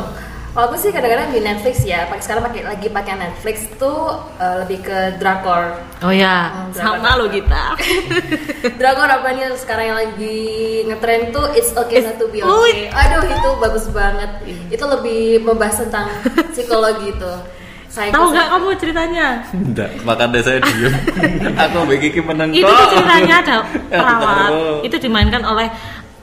Kalau 0.58 0.74
aku 0.74 0.82
sih 0.82 0.90
kadang-kadang 0.90 1.30
di 1.30 1.46
Netflix 1.46 1.86
ya. 1.86 2.10
Pakai 2.10 2.24
sekarang 2.26 2.50
pakai 2.50 2.66
lagi 2.66 2.90
pakai 2.90 3.14
Netflix 3.14 3.70
tuh 3.78 4.10
eh, 4.42 4.66
lebih 4.66 4.90
ke 4.90 5.22
drakor. 5.22 5.78
Oh 6.02 6.10
ya, 6.10 6.50
Hmm, 6.50 6.74
sama 6.74 7.14
lo 7.14 7.30
kita. 7.30 7.78
Drakor 8.82 9.06
apa 9.06 9.38
nih 9.38 9.54
sekarang 9.54 9.86
yang 9.94 9.98
lagi 10.02 10.38
ngetren 10.90 11.30
tuh 11.30 11.46
It's 11.54 11.78
Okay 11.78 12.02
Not 12.02 12.18
to 12.18 12.26
Be 12.34 12.42
Oh, 12.42 12.66
Okay. 12.66 12.90
Aduh 12.90 13.30
itu 13.30 13.50
bagus 13.62 13.86
banget. 13.94 14.32
Itu 14.74 14.90
lebih 14.90 15.46
membahas 15.46 15.78
tentang 15.78 16.10
psikologi 16.50 17.14
itu. 17.14 17.34
Tahu 17.94 18.26
nggak 18.34 18.48
kamu 18.50 18.68
ceritanya? 18.82 19.28
Enggak, 19.54 19.90
makanya 20.10 20.42
saya 20.42 20.58
diem. 20.66 20.94
Aku 21.70 21.86
Kiki 22.02 22.22
menang 22.26 22.50
Itu 22.50 22.66
tuh 22.66 22.98
ceritanya 22.98 23.36
ada 23.46 23.56
perawat. 23.94 24.50
Itu 24.82 24.98
dimainkan 24.98 25.46
oleh 25.46 25.70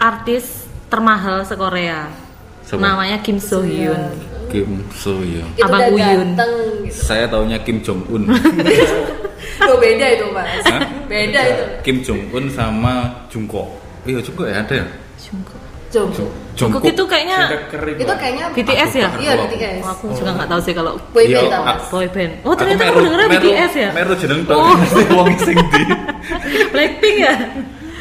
artis 0.03 0.67
termahal 0.91 1.47
se-Korea. 1.47 2.24
Siapa? 2.64 2.80
Namanya 2.80 3.16
Kim 3.21 3.37
So 3.37 3.61
Hyun. 3.61 4.00
Kim 4.49 4.68
So 4.90 5.18
Hyun. 5.18 5.44
itu 5.50 5.62
Abang 5.62 5.85
Uyun. 5.90 6.00
ganteng 6.33 6.52
gitu. 6.83 6.97
Saya 6.97 7.25
taunya 7.26 7.59
Kim 7.61 7.80
Jong 7.80 8.00
Un. 8.09 8.23
Beda 9.85 10.06
itu 10.09 10.26
mas. 10.30 10.64
Hah? 10.64 10.80
Beda 11.04 11.40
itu. 11.44 11.64
Kim 11.83 11.97
Jong 12.00 12.21
Un 12.30 12.44
sama 12.49 12.94
Jungkook. 13.28 13.68
Iya 14.04 14.21
Jungkook 14.21 14.47
ya 14.47 14.56
ada 14.59 14.75
ya. 14.75 14.87
Jungkook. 15.21 15.61
Jungkook 16.54 16.83
itu 16.85 17.02
kayaknya 17.04 17.38
kering. 17.71 17.97
Itu 17.97 18.14
kayaknya 18.16 18.44
BTS 18.50 18.92
ya? 18.97 19.09
Iya 19.14 19.33
BTS. 19.38 19.78
Oh, 19.78 19.90
aku 19.92 20.04
juga 20.12 20.30
nggak 20.35 20.49
tahu 20.49 20.61
sih 20.61 20.73
kalau 20.73 20.92
Boyband 21.12 21.47
tau 21.49 21.62
mas. 21.62 21.85
boy 21.87 22.06
band. 22.09 22.33
Oh 22.42 22.50
Aku 22.50 22.59
ternyata 22.59 22.83
dengernya 22.90 23.28
meru- 23.28 23.42
BTS 23.47 23.73
ya? 23.76 23.90
Meru 23.92 24.14
jeneng 24.16 24.40
tok. 24.42 24.56
Oh. 24.56 24.75
Wong 25.14 25.30
sing 25.38 25.54
di. 25.54 25.83
Blackpink 26.73 27.16
ya? 27.21 27.35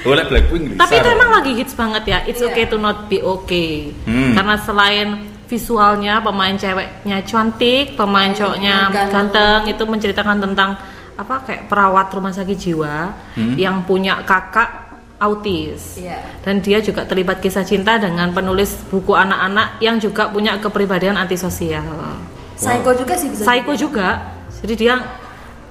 Boleh 0.03 0.23
Blackpink 0.23 0.63
bisa. 0.69 0.79
Tapi 0.79 0.93
itu 0.95 1.09
emang 1.09 1.29
lagi 1.31 1.51
hits 1.53 1.73
banget 1.73 2.03
ya. 2.05 2.19
It's 2.23 2.39
Iya. 2.39 2.51
okay 2.51 2.65
to 2.65 2.77
not 2.77 3.07
be 3.07 3.19
okay. 3.19 3.95
Hmm. 4.03 4.35
Karena 4.35 4.55
selain 4.57 5.07
visualnya 5.45 6.19
pemain 6.19 6.53
ceweknya 6.53 7.23
cantik, 7.23 7.95
pemain 7.95 8.29
cowoknya 8.29 8.89
Ganteng. 8.89 9.11
ganteng, 9.11 9.59
itu 9.67 9.83
menceritakan 9.83 10.37
tentang 10.41 10.69
apa 11.13 11.35
kayak 11.41 11.63
perawat 11.67 12.09
rumah 12.09 12.33
sakit 12.33 12.57
jiwa 12.57 13.13
Hmm. 13.33 13.53
yang 13.55 13.81
punya 13.83 14.19
kakak 14.23 14.91
autis. 15.17 15.95
Iya. 15.95 16.19
Dan 16.41 16.59
dia 16.59 16.81
juga 16.81 17.05
terlibat 17.05 17.39
kisah 17.39 17.63
cinta 17.63 17.95
dengan 17.95 18.33
penulis 18.33 18.75
buku 18.89 19.13
anak-anak 19.13 19.79
yang 19.79 19.95
juga 19.97 20.27
punya 20.27 20.57
kepribadian 20.57 21.15
antisosial. 21.15 21.85
Psycho 22.53 22.91
juga 22.93 23.13
sih 23.15 23.31
bisa. 23.31 23.45
Psycho 23.45 23.71
juga. 23.77 24.19
Jadi 24.59 24.73
dia 24.75 24.99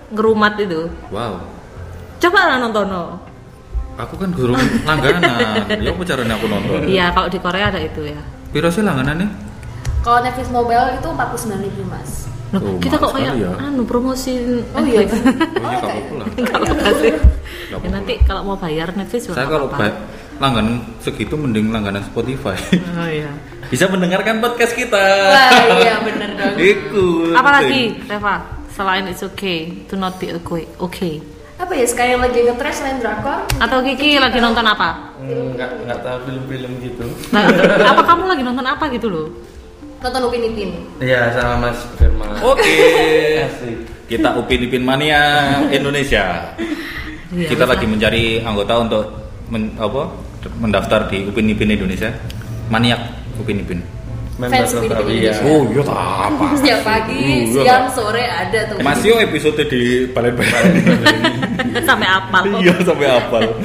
ngerumat 0.09 0.57
itu. 0.57 0.89
Wow. 1.11 1.43
Coba 2.17 2.41
lah 2.47 2.57
nonton. 2.59 2.87
no. 2.87 3.32
Aku 3.95 4.15
kan 4.17 4.31
guru 4.31 4.57
langganan. 4.83 5.69
Ya 5.77 5.91
apa 5.91 6.03
caranya 6.03 6.35
aku 6.35 6.47
nonton? 6.47 6.81
Iya, 6.85 7.13
kalau 7.13 7.29
di 7.29 7.39
Korea 7.39 7.69
ada 7.69 7.79
itu 7.79 8.03
ya. 8.03 8.21
Piro 8.49 8.69
sih 8.69 8.81
langganannya? 8.81 9.29
Kalau 10.01 10.19
Netflix 10.19 10.49
mobile 10.49 10.87
itu 10.93 11.09
49 11.09 11.63
ribu 11.63 11.83
mas. 11.87 12.27
Loh, 12.51 12.61
Oh, 12.61 12.77
kita 12.77 12.97
kok 12.99 13.17
kayak 13.17 13.33
ya. 13.35 13.53
anu 13.59 13.81
promosi 13.83 14.45
Oh 14.71 14.83
iya. 14.83 15.09
Oh, 15.57 15.71
iya. 15.71 15.95
Nggak 16.35 16.57
apa-apa 16.59 16.91
sih. 16.99 17.13
Gak 17.71 17.79
Ya, 17.79 17.89
nanti 17.89 18.13
kalau 18.23 18.43
mau 18.45 18.57
bayar 18.57 18.93
Netflix 18.93 19.25
juga 19.25 19.37
Saya 19.37 19.49
kalau 19.49 19.67
apa-apa. 19.67 19.89
ba- 19.89 20.01
langganan 20.39 20.75
segitu 20.99 21.33
mending 21.35 21.71
langganan 21.71 22.03
Spotify. 22.03 22.57
Oh 22.93 23.09
iya. 23.09 23.31
Bisa 23.67 23.89
mendengarkan 23.89 24.41
podcast 24.41 24.75
kita. 24.75 25.01
Wah 25.31 25.49
iya 25.79 25.97
bener 25.99 26.31
dong. 26.35 26.55
Iku. 26.73 27.07
Apalagi 27.33 28.05
Reva 28.05 28.35
selain 28.69 29.05
it's 29.07 29.23
okay 29.23 29.85
to 29.87 29.95
not 29.95 30.17
be 30.17 30.29
okay. 30.35 30.65
Okay. 30.79 31.15
Apa 31.63 31.79
ya 31.79 31.87
sekarang 31.87 32.11
yang 32.19 32.23
lagi 32.27 32.39
ngetres 32.43 32.75
selain 32.83 32.99
drakor? 32.99 33.47
Atau 33.63 33.87
Kiki 33.87 34.19
lagi 34.19 34.43
nonton 34.43 34.67
apa? 34.67 35.15
Hmm, 35.23 35.55
nggak 35.55 35.87
nggak 35.87 35.99
tahu 36.03 36.19
film-film 36.27 36.73
gitu 36.83 37.07
Nah, 37.31 37.47
apa 37.87 38.03
kamu 38.03 38.23
lagi 38.27 38.43
nonton 38.43 38.67
apa 38.67 38.85
gitu 38.91 39.07
loh? 39.07 39.27
Nonton 40.03 40.27
Upin 40.27 40.43
Ipin. 40.43 40.71
Iya 40.99 41.31
sama 41.31 41.71
Mas 41.71 41.79
Firman 41.95 42.35
Oke. 42.43 42.75
Asik. 43.47 43.79
Kita 44.11 44.35
Upin 44.35 44.67
Ipin 44.67 44.83
Mania 44.83 45.23
Indonesia. 45.71 46.51
Iya, 47.31 47.47
kita 47.47 47.63
lagi 47.63 47.87
mencari 47.87 48.43
anggota 48.43 48.83
untuk 48.83 49.05
men- 49.47 49.79
apa? 49.79 50.11
mendaftar 50.59 51.07
di 51.07 51.31
Upin 51.31 51.47
Ipin 51.47 51.71
Indonesia. 51.71 52.11
Maniak 52.67 52.99
Upin 53.39 53.63
Ipin. 53.63 53.79
Fans 54.51 54.73
iya. 54.73 54.81
Indonesia. 54.83 55.35
Oh, 55.45 55.63
iya 55.69 55.83
tak 55.85 55.99
apa. 56.27 56.45
Setiap 56.59 56.81
pagi, 56.83 57.19
Uh, 57.23 57.29
iya, 57.29 57.63
siang, 57.63 57.87
sore 57.93 58.25
ada 58.25 58.59
tuh. 58.67 58.77
Mas 58.81 59.03
Yo 59.05 59.15
episode 59.21 59.63
di 59.69 59.83
balen-balen. 60.11 60.73
Sampai 61.89 62.09
apal. 62.09 62.43
Iya 62.59 62.75
sampai 62.81 63.07
hafal. 63.09 63.43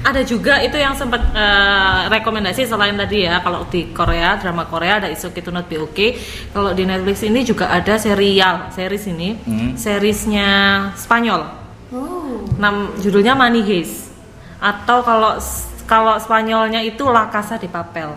Ada 0.00 0.24
juga 0.24 0.64
itu 0.64 0.80
yang 0.80 0.96
sempat 0.96 1.20
eh, 1.36 2.00
rekomendasi 2.08 2.64
selain 2.64 2.96
tadi 2.96 3.28
ya 3.28 3.44
kalau 3.44 3.68
di 3.68 3.92
Korea 3.92 4.32
drama 4.40 4.64
Korea 4.64 4.96
ada 4.96 5.12
It's 5.12 5.20
Okay 5.20 5.44
to 5.44 5.52
Not 5.52 5.68
Be 5.68 5.76
Okay. 5.92 6.16
Kalau 6.56 6.72
di 6.72 6.88
Netflix 6.88 7.20
ini 7.20 7.44
juga 7.44 7.68
ada 7.68 8.00
serial 8.00 8.72
series 8.72 9.04
ini, 9.06 9.36
Hmm. 9.36 9.76
seriesnya 9.76 10.48
Spanyol. 10.96 11.42
Oh. 11.92 12.40
Nam 12.56 12.96
judulnya 12.96 13.36
Money 13.36 13.60
Heist. 13.60 14.08
Atau 14.56 15.04
kalau 15.04 15.36
kalau 15.84 16.16
Spanyolnya 16.16 16.80
itu 16.80 17.04
La 17.04 17.28
Casa 17.28 17.60
de 17.60 17.68
Papel. 17.68 18.08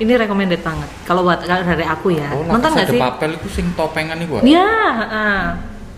Ini 0.00 0.12
recommended 0.16 0.64
banget. 0.64 0.88
Kalau 1.04 1.20
buat 1.20 1.44
kalau 1.44 1.60
dari 1.60 1.84
aku 1.84 2.16
ya. 2.16 2.32
Oh, 2.32 2.40
Nonton 2.48 2.72
nggak 2.72 2.88
sih? 2.88 3.00
papel 3.00 3.36
itu 3.36 3.48
sing 3.52 3.66
topengan 3.76 4.16
iku. 4.24 4.40
Iya. 4.40 4.72
heeh. 4.96 5.40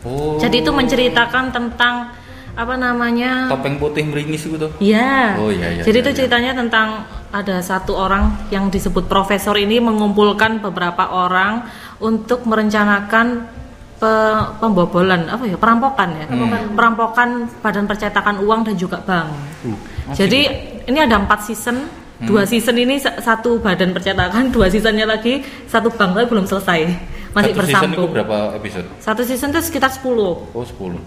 Oh. 0.02 0.35
Jadi 0.42 0.66
itu 0.66 0.71
menceritakan 0.75 1.54
tentang 1.54 2.11
apa 2.52 2.75
namanya? 2.76 3.49
topeng 3.49 3.78
putih 3.78 4.04
meringis 4.04 4.44
itu 4.44 4.59
tuh. 4.59 4.75
Iya. 4.82 5.38
Oh, 5.38 5.49
iya, 5.49 5.80
iya, 5.80 5.82
Jadi 5.87 5.97
iya, 6.02 6.04
itu 6.04 6.11
iya. 6.11 6.18
ceritanya 6.18 6.52
tentang 6.59 7.06
ada 7.32 7.64
satu 7.64 7.97
orang 7.97 8.50
yang 8.52 8.68
disebut 8.68 9.09
profesor 9.09 9.56
ini 9.56 9.80
mengumpulkan 9.80 10.61
beberapa 10.61 11.09
orang 11.09 11.64
untuk 12.02 12.44
merencanakan 12.44 13.49
pe- 13.97 14.47
pembobolan 14.61 15.30
apa 15.32 15.49
ya 15.49 15.56
perampokan 15.56 16.09
ya 16.12 16.26
perampokan 16.76 17.49
badan 17.64 17.87
percetakan 17.88 18.42
uang 18.42 18.66
dan 18.68 18.75
juga 18.76 18.99
bank. 19.00 19.32
Uh. 19.64 19.78
Jadi 20.12 20.40
ini 20.90 20.99
ada 20.99 21.16
empat 21.23 21.47
season, 21.47 21.88
dua 22.23 22.43
season 22.43 22.76
ini 22.76 22.97
sa- 22.97 23.17
satu 23.17 23.59
badan 23.59 23.91
percetakan, 23.91 24.49
dua 24.49 24.67
seasonnya 24.67 25.05
lagi 25.05 25.41
satu 25.64 25.91
bank 25.91 26.14
tapi 26.14 26.26
belum 26.26 26.45
selesai, 26.45 26.81
masih 27.31 27.52
Satu 27.52 27.67
season 27.67 27.91
itu 27.91 28.05
berapa 28.07 28.37
episode? 28.55 28.87
Satu 28.99 29.23
season 29.23 29.50
itu 29.50 29.61
sekitar 29.62 29.91
10 29.91 30.07
Oh 30.49 30.62
10 30.62 30.99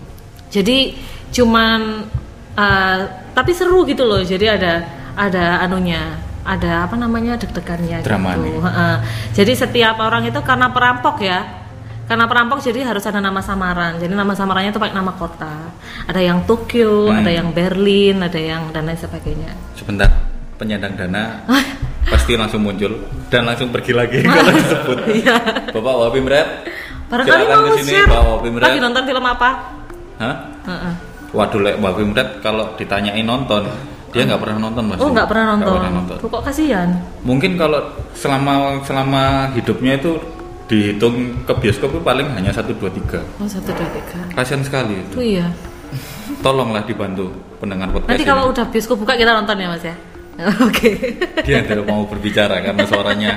jadi 0.48 0.94
cuman 1.32 2.06
eh, 2.54 3.00
tapi 3.32 3.52
seru 3.52 3.84
gitu 3.84 4.04
loh. 4.04 4.20
Jadi 4.20 4.46
ada 4.46 4.84
ada 5.14 5.60
anunya 5.60 6.16
ada 6.44 6.86
apa 6.86 6.94
namanya 6.94 7.36
deg-degannya 7.36 8.00
Dramanya. 8.00 8.46
gitu 8.46 8.60
Heeh. 8.62 8.96
jadi 9.34 9.52
setiap 9.58 9.98
orang 9.98 10.24
itu 10.24 10.40
karena 10.40 10.70
perampok 10.70 11.20
ya. 11.20 11.64
Karena 12.06 12.30
perampok 12.30 12.62
jadi 12.62 12.86
harus 12.86 13.02
ada 13.02 13.18
nama 13.18 13.42
samaran. 13.42 13.98
Jadi 13.98 14.14
nama 14.14 14.30
samarannya 14.32 14.70
itu 14.70 14.78
pakai 14.78 14.94
nama 14.94 15.10
kota. 15.12 15.74
Ada 16.06 16.22
yang 16.22 16.46
Tokyo 16.46 17.10
Hmm. 17.10 17.18
ada 17.18 17.32
yang 17.34 17.50
Berlin 17.50 18.22
ada 18.22 18.38
yang 18.38 18.70
dan 18.70 18.86
lain 18.86 18.96
sebagainya. 18.96 19.58
Sebentar 19.74 20.14
Penyandang 20.56 20.94
dana 20.96 21.44
Pasti 22.06 22.34
langsung 22.34 22.62
muncul 22.62 22.96
Dan 23.28 23.44
langsung 23.44 23.70
pergi 23.70 23.92
lagi 23.92 24.20
Kalau 24.22 24.52
disebut 24.52 24.98
Iya. 25.20 25.36
Bapak 25.70 25.94
Wapi 26.00 26.20
Mret 26.22 26.48
barangkali 27.06 27.44
Silakan 27.44 27.60
mau 27.62 27.78
share 27.78 28.08
Pak 28.08 28.22
Wapi 28.24 28.50
Mret 28.50 28.64
lagi 28.64 28.80
nonton 28.80 29.04
film 29.04 29.26
apa 29.26 29.50
Hah? 30.16 30.36
Heeh. 30.64 30.94
Waduh 31.32 31.60
Lek 31.60 31.76
Wapi 31.78 32.04
Mret 32.06 32.30
Kalau 32.40 32.66
ditanyain 32.74 33.22
nonton 33.22 33.68
Dia 34.10 34.24
nggak 34.24 34.40
pernah 34.40 34.58
nonton 34.64 34.84
mas 34.88 34.98
oh 34.98 35.12
nggak 35.12 35.28
pernah 35.28 35.46
nonton, 35.54 35.76
pernah 35.76 35.92
nonton. 35.92 36.18
Tuh, 36.24 36.30
kok 36.32 36.42
kasihan 36.42 36.88
Mungkin 37.22 37.60
kalau 37.60 37.84
selama 38.16 38.80
selama 38.82 39.24
hidupnya 39.52 40.00
itu 40.00 40.16
dihitung 40.66 41.14
ke 41.44 41.54
bioskop 41.54 41.92
itu 41.92 42.02
paling 42.02 42.26
hanya 42.34 42.50
satu 42.50 42.74
dua 42.74 42.90
tiga. 42.90 43.22
oh 43.38 43.46
satu 43.46 43.70
dua 43.70 43.86
tiga 43.92 44.18
Kasian 44.34 44.64
sekali 44.64 44.98
itu. 44.98 45.14
Tuh 45.14 45.22
iya 45.22 45.46
Tolonglah 46.40 46.82
dibantu 46.82 47.30
pendengar 47.60 47.92
podcast 47.92 48.10
Nanti 48.10 48.24
ini. 48.24 48.32
kalau 48.32 48.44
udah 48.50 48.66
bioskop 48.66 48.98
buka 48.98 49.14
kita 49.14 49.30
nonton 49.30 49.60
ya 49.60 49.68
mas 49.68 49.84
ya. 49.84 49.94
Oke. 50.68 50.92
dia 51.48 51.64
tidak 51.64 51.88
mau 51.88 52.04
berbicara 52.04 52.60
karena 52.60 52.84
suaranya 52.84 53.32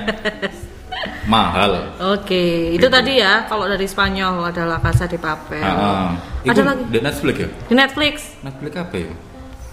mahal. 1.28 1.94
Oke, 2.16 2.74
itu 2.74 2.86
tadi 2.90 3.22
ya 3.22 3.46
kalau 3.46 3.68
dari 3.68 3.86
Spanyol 3.86 4.50
ada 4.50 4.66
La 4.66 4.78
Casa 4.82 5.06
de 5.06 5.20
Papel. 5.20 5.62
Ah, 5.62 5.76
ah. 5.78 6.08
Ada 6.48 6.62
lagi 6.64 6.82
di 6.88 6.98
Netflix 6.98 7.36
ya? 7.38 7.48
di 7.68 7.74
Netflix. 7.76 8.14
Netflix 8.42 8.72
apa 8.74 8.96
ya? 8.96 9.12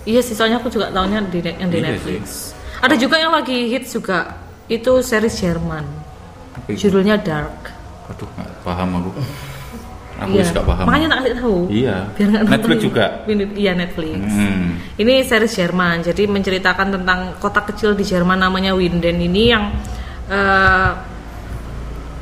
Iya 0.06 0.22
sih, 0.22 0.38
soalnya 0.38 0.62
aku 0.62 0.70
juga 0.70 0.94
tahunya 0.94 1.26
di 1.34 1.40
yang 1.42 1.70
di 1.72 1.80
Iya 1.82 1.86
Netflix. 1.98 2.54
Ada 2.84 2.96
juga 3.00 3.18
yang 3.18 3.34
lagi 3.34 3.72
hits 3.72 3.96
juga. 3.96 4.38
Itu 4.70 5.02
series 5.02 5.42
Jerman. 5.42 5.86
Judulnya 6.70 7.18
Dark. 7.18 7.74
Aduh, 8.12 8.30
nggak 8.38 8.50
paham 8.62 8.90
aku. 9.02 9.12
Aku 10.16 10.32
Iya. 10.34 10.64
paham. 10.64 10.86
Makanya 10.88 11.08
tak 11.08 11.18
kasih 11.20 11.34
tahu. 11.36 11.58
Iya. 11.68 11.96
Biar 12.10 12.28
nggak 12.30 12.44
Netflix 12.46 12.72
nonton. 12.72 12.86
juga. 12.88 13.06
Iya 13.54 13.72
Netflix. 13.74 14.16
Hmm. 14.26 14.66
Ini 14.96 15.14
series 15.22 15.54
Jerman, 15.54 15.96
jadi 16.02 16.24
menceritakan 16.26 16.88
tentang 16.94 17.20
kota 17.36 17.62
kecil 17.62 17.92
di 17.94 18.04
Jerman 18.04 18.40
namanya 18.40 18.72
Winden 18.72 19.18
ini 19.18 19.44
yang 19.50 19.76
eh, 20.26 20.90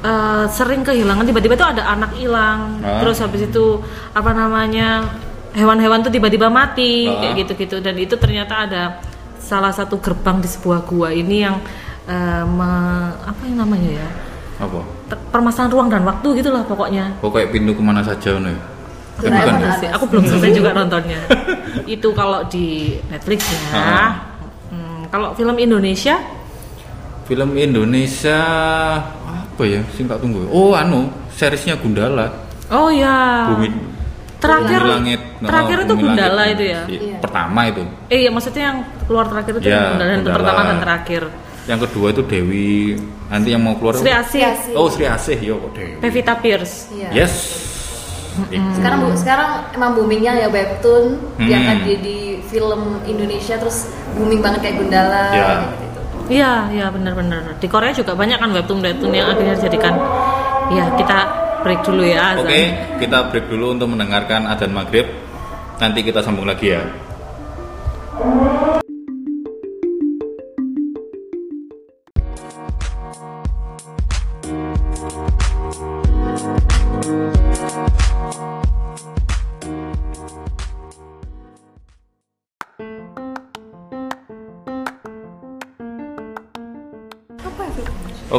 eh, 0.03 0.45
sering 0.49 0.81
kehilangan 0.81 1.23
tiba-tiba 1.23 1.55
tuh 1.55 1.69
ada 1.69 1.83
anak 1.87 2.11
hilang, 2.13 2.81
Ah. 2.81 2.99
terus 2.99 3.17
habis 3.17 3.41
itu 3.41 3.79
apa 4.11 4.31
namanya 4.31 5.07
hewan-hewan 5.53 6.01
tuh 6.01 6.09
tiba-tiba 6.09 6.49
mati 6.49 7.05
Ah. 7.05 7.21
kayak 7.21 7.45
gitu-gitu 7.45 7.77
dan 7.79 7.95
itu 7.95 8.17
ternyata 8.17 8.65
ada 8.65 8.83
salah 9.37 9.69
satu 9.69 9.99
gerbang 9.99 10.39
di 10.39 10.47
sebuah 10.47 10.83
gua 10.83 11.09
ini 11.09 11.37
yang 11.41 11.61
eh, 12.03 12.43
me- 12.43 13.15
apa 13.21 13.41
yang 13.45 13.61
namanya 13.61 13.91
ya 13.95 14.09
Apa? 14.59 14.79
Permasalahan 15.29 15.69
ruang 15.69 15.87
dan 15.87 16.03
waktu 16.03 16.27
gitulah 16.35 16.63
pokoknya 16.63 17.13
Oh 17.19 17.27
kayak 17.27 17.49
pintu 17.49 17.71
ke 17.71 17.81
mana 17.81 17.99
saja 17.99 18.37
nih. 18.37 18.53
Eh, 18.53 18.59
Doraemon 19.23 19.61
bukan 19.61 19.79
ya? 19.79 19.89
Aku 19.93 20.05
belum 20.07 20.23
selesai 20.25 20.51
juga 20.51 20.69
nontonnya. 20.77 21.21
itu 21.85 22.07
kalau 22.11 22.41
di 22.45 22.97
Netflix 23.07 23.45
ya. 23.45 23.59
Ah. 23.71 24.11
Hmm, 24.67 25.05
kalau 25.07 25.31
film 25.33 25.53
Indonesia, 25.55 26.17
Film 27.23 27.55
Indonesia 27.55 28.39
apa 29.23 29.63
ya? 29.63 29.79
Sing 29.91 30.05
tak 30.05 30.19
tunggu. 30.19 30.43
Oh, 30.47 30.73
anu, 30.73 31.07
seriesnya 31.29 31.77
Gundala. 31.77 32.27
oh 32.67 32.89
ya. 32.89 33.47
Bumi 33.49 33.69
Terakhir, 34.37 34.81
Bumi 34.81 34.91
Langit. 34.91 35.21
terakhir 35.39 35.77
Oh, 35.77 35.83
itu 35.83 35.93
Bumi 35.93 36.03
Gundala 36.03 36.35
Langit. 36.35 36.53
itu 36.53 36.63
ya. 36.65 36.81
Iya. 36.89 37.17
Pertama 37.21 37.59
itu. 37.63 37.83
Eh 38.09 38.17
iya 38.19 38.29
maksudnya 38.29 38.63
yang 38.65 38.77
keluar 39.05 39.25
terakhir 39.25 39.53
itu 39.55 39.61
Ya, 39.63 39.93
Gundala, 39.93 40.11
yang 40.11 40.23
pertama 40.25 40.61
dan 40.65 40.77
terakhir. 40.81 41.23
Yang 41.63 41.79
kedua 41.89 42.07
itu 42.11 42.21
Dewi. 42.23 42.99
Nanti 43.27 43.49
yang 43.49 43.63
mau 43.63 43.73
keluar. 43.73 43.95
Sri 43.95 44.11
Asih, 44.11 44.39
Iya 44.39 44.51
sih. 44.59 44.73
Oh, 44.75 44.87
Sri 44.87 45.05
Asih 45.05 45.37
yo 45.39 45.57
kok 45.59 45.71
Dewi. 45.73 45.93
Pevita 45.97 46.33
Pierce. 46.35 46.91
Iya. 46.91 47.09
Yes. 47.15 47.33
Itu. 48.49 48.65
Sekarang 48.73 49.05
bu, 49.05 49.13
sekarang 49.13 49.49
emang 49.71 49.93
boomingnya 49.93 50.33
ya 50.35 50.47
webtoon 50.49 51.21
Hmm. 51.37 51.45
diangkat 51.45 51.77
jadi 51.85 52.17
film 52.43 52.81
Indonesia 53.05 53.55
terus 53.55 53.87
booming 54.13 54.41
banget 54.41 54.59
kayak 54.63 54.75
Gundala 54.81 55.23
Ya. 55.29 55.49
gitu. 55.69 55.99
Iya, 56.33 56.51
iya 56.71 56.85
benar-benar. 56.89 57.59
Di 57.59 57.67
Korea 57.67 57.93
juga 57.93 58.17
banyak 58.17 58.37
kan 58.37 58.49
webtoon-webtoon 58.49 59.11
yang 59.11 59.27
akhirnya 59.29 59.53
dijadikan. 59.53 59.93
Ya 60.73 60.89
kita 60.97 61.17
break 61.61 61.85
dulu 61.85 62.01
ya. 62.01 62.33
Azan. 62.33 62.43
Oke, 62.43 62.61
kita 62.97 63.17
break 63.29 63.45
dulu 63.47 63.65
untuk 63.71 63.87
mendengarkan 63.87 64.49
adzan 64.49 64.73
maghrib. 64.73 65.05
Nanti 65.77 65.99
kita 66.01 66.25
sambung 66.25 66.49
lagi 66.49 66.73
ya. 66.73 66.81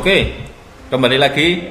Oke, 0.04 0.36
kembali 0.92 1.16
lagi. 1.16 1.64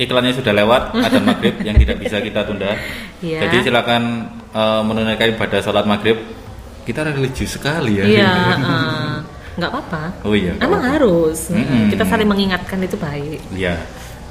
Iklannya 0.00 0.32
sudah 0.32 0.56
lewat, 0.56 0.96
adzan 0.96 1.28
maghrib 1.28 1.60
yang 1.60 1.76
tidak 1.76 2.00
bisa 2.00 2.24
kita 2.24 2.40
tunda. 2.40 2.72
Iya. 3.20 3.44
Jadi 3.44 3.68
silakan 3.68 4.02
eh, 4.48 4.80
menunaikan 4.80 5.36
ibadah 5.36 5.60
sholat 5.60 5.84
maghrib. 5.84 6.16
Kita 6.88 7.04
religius 7.04 7.60
sekali 7.60 8.00
ya. 8.00 8.04
Iya, 8.08 8.32
eh, 8.64 9.12
nggak 9.60 9.68
apa-apa. 9.68 10.24
Oh 10.24 10.32
iya. 10.32 10.56
Emang 10.56 10.80
apa-apa. 10.80 10.96
harus. 10.96 11.52
Mm-mm. 11.52 11.92
Kita 11.92 12.08
saling 12.08 12.24
mengingatkan 12.24 12.80
itu 12.80 12.96
baik. 12.96 13.44
Iya. 13.52 13.76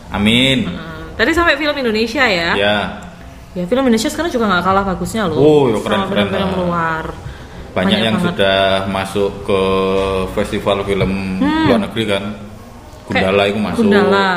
Amin. 0.10 0.66
Eh, 0.66 1.06
tadi 1.14 1.38
sampai 1.38 1.54
film 1.54 1.78
Indonesia 1.78 2.26
ya. 2.26 2.50
Ya. 2.58 2.78
Ya 3.54 3.64
film 3.70 3.86
Indonesia 3.86 4.10
sekarang 4.10 4.34
juga 4.34 4.50
nggak 4.50 4.64
kalah 4.66 4.84
bagusnya 4.88 5.30
loh 5.30 5.38
Oh, 5.38 5.62
ya, 5.70 5.78
keren, 5.86 6.00
sama 6.02 6.06
keren 6.10 6.26
film-film 6.26 6.50
lah. 6.50 6.58
luar. 6.58 7.06
banyak, 7.14 7.76
Banyak 7.78 8.00
yang 8.02 8.16
banget. 8.18 8.28
sudah 8.34 8.60
masuk 8.90 9.32
ke 9.46 9.62
festival 10.34 10.82
film 10.82 11.12
luar 11.44 11.78
negeri 11.78 12.04
kan. 12.10 12.24
Gundala 13.08 13.44
itu 13.48 13.60
masuk. 13.60 13.82
Gundala. 13.88 14.30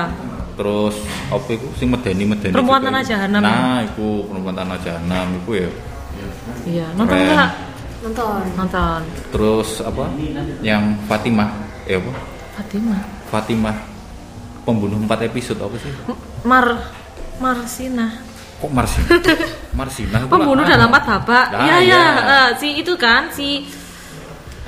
Terus 0.54 0.96
apa 1.32 1.48
itu 1.50 1.66
sing 1.74 1.88
medeni 1.90 2.24
medeni. 2.28 2.54
Perempuan 2.54 2.80
Tanah. 2.84 3.02
Jahanam. 3.02 3.40
Nah, 3.42 3.80
itu 3.82 4.08
perempuan 4.28 4.54
tanah 4.54 4.78
jahanam 4.84 5.26
itu 5.40 5.50
ya. 5.56 5.70
Iya, 6.68 6.86
nonton 6.94 7.16
Keren. 7.16 7.32
nggak? 7.32 7.50
Nonton. 8.04 8.40
Nonton. 8.60 9.00
Terus 9.32 9.68
apa? 9.80 10.04
Yang 10.60 10.82
Fatimah, 11.08 11.48
ya 11.88 11.96
apa? 11.98 12.12
Fatimah. 12.60 13.00
Fatimah 13.30 13.76
pembunuh 14.68 14.98
empat 15.00 15.26
episode 15.26 15.58
apa 15.64 15.76
sih? 15.80 15.90
Mar 16.44 16.66
Marsina. 17.40 18.20
Kok 18.60 18.70
Marsina? 18.76 19.08
Marsina. 19.80 20.16
Pembunuh 20.28 20.68
dalam 20.68 20.92
empat 20.92 21.04
babak. 21.08 21.46
Iya, 21.56 21.76
iya. 21.80 21.80
iya. 21.80 22.04
Eh, 22.20 22.48
si 22.60 22.68
itu 22.84 22.92
kan 23.00 23.32
si 23.32 23.64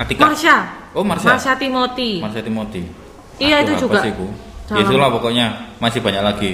Atika. 0.01 0.33
Marsha. 0.33 0.57
Oh, 0.97 1.05
Marsha. 1.05 1.37
Marsha 1.37 1.53
Timothy. 1.53 2.17
Marsha 2.17 2.41
Timothy. 2.41 3.02
Iya, 3.41 3.55
Aduh, 3.61 3.73
itu 3.75 3.89
juga. 3.89 3.99
sih, 4.03 4.13
Ya, 4.73 4.79
itulah 4.79 5.09
pokoknya 5.11 5.45
masih 5.77 5.99
banyak 5.99 6.23
lagi. 6.23 6.51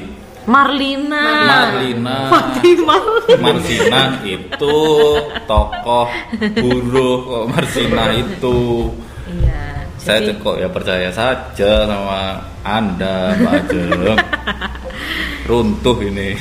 Marlina. 0.49 1.23
Marlina. 1.45 2.17
Fatimah. 2.27 3.03
Marsina 3.37 4.01
itu 4.25 4.77
tokoh 5.45 6.07
buruh 6.57 7.17
kok 7.21 7.43
Marsina 7.53 8.03
itu. 8.11 8.89
Iya. 9.29 9.61
Saya 9.99 10.19
Jadi, 10.25 10.41
kok 10.41 10.55
ya 10.57 10.67
percaya 10.67 11.09
saja 11.13 11.85
sama 11.85 12.41
Anda, 12.65 13.35
Pak 13.37 13.53
Ajeng. 13.67 14.17
Runtuh 15.45 15.97
ini 16.03 16.33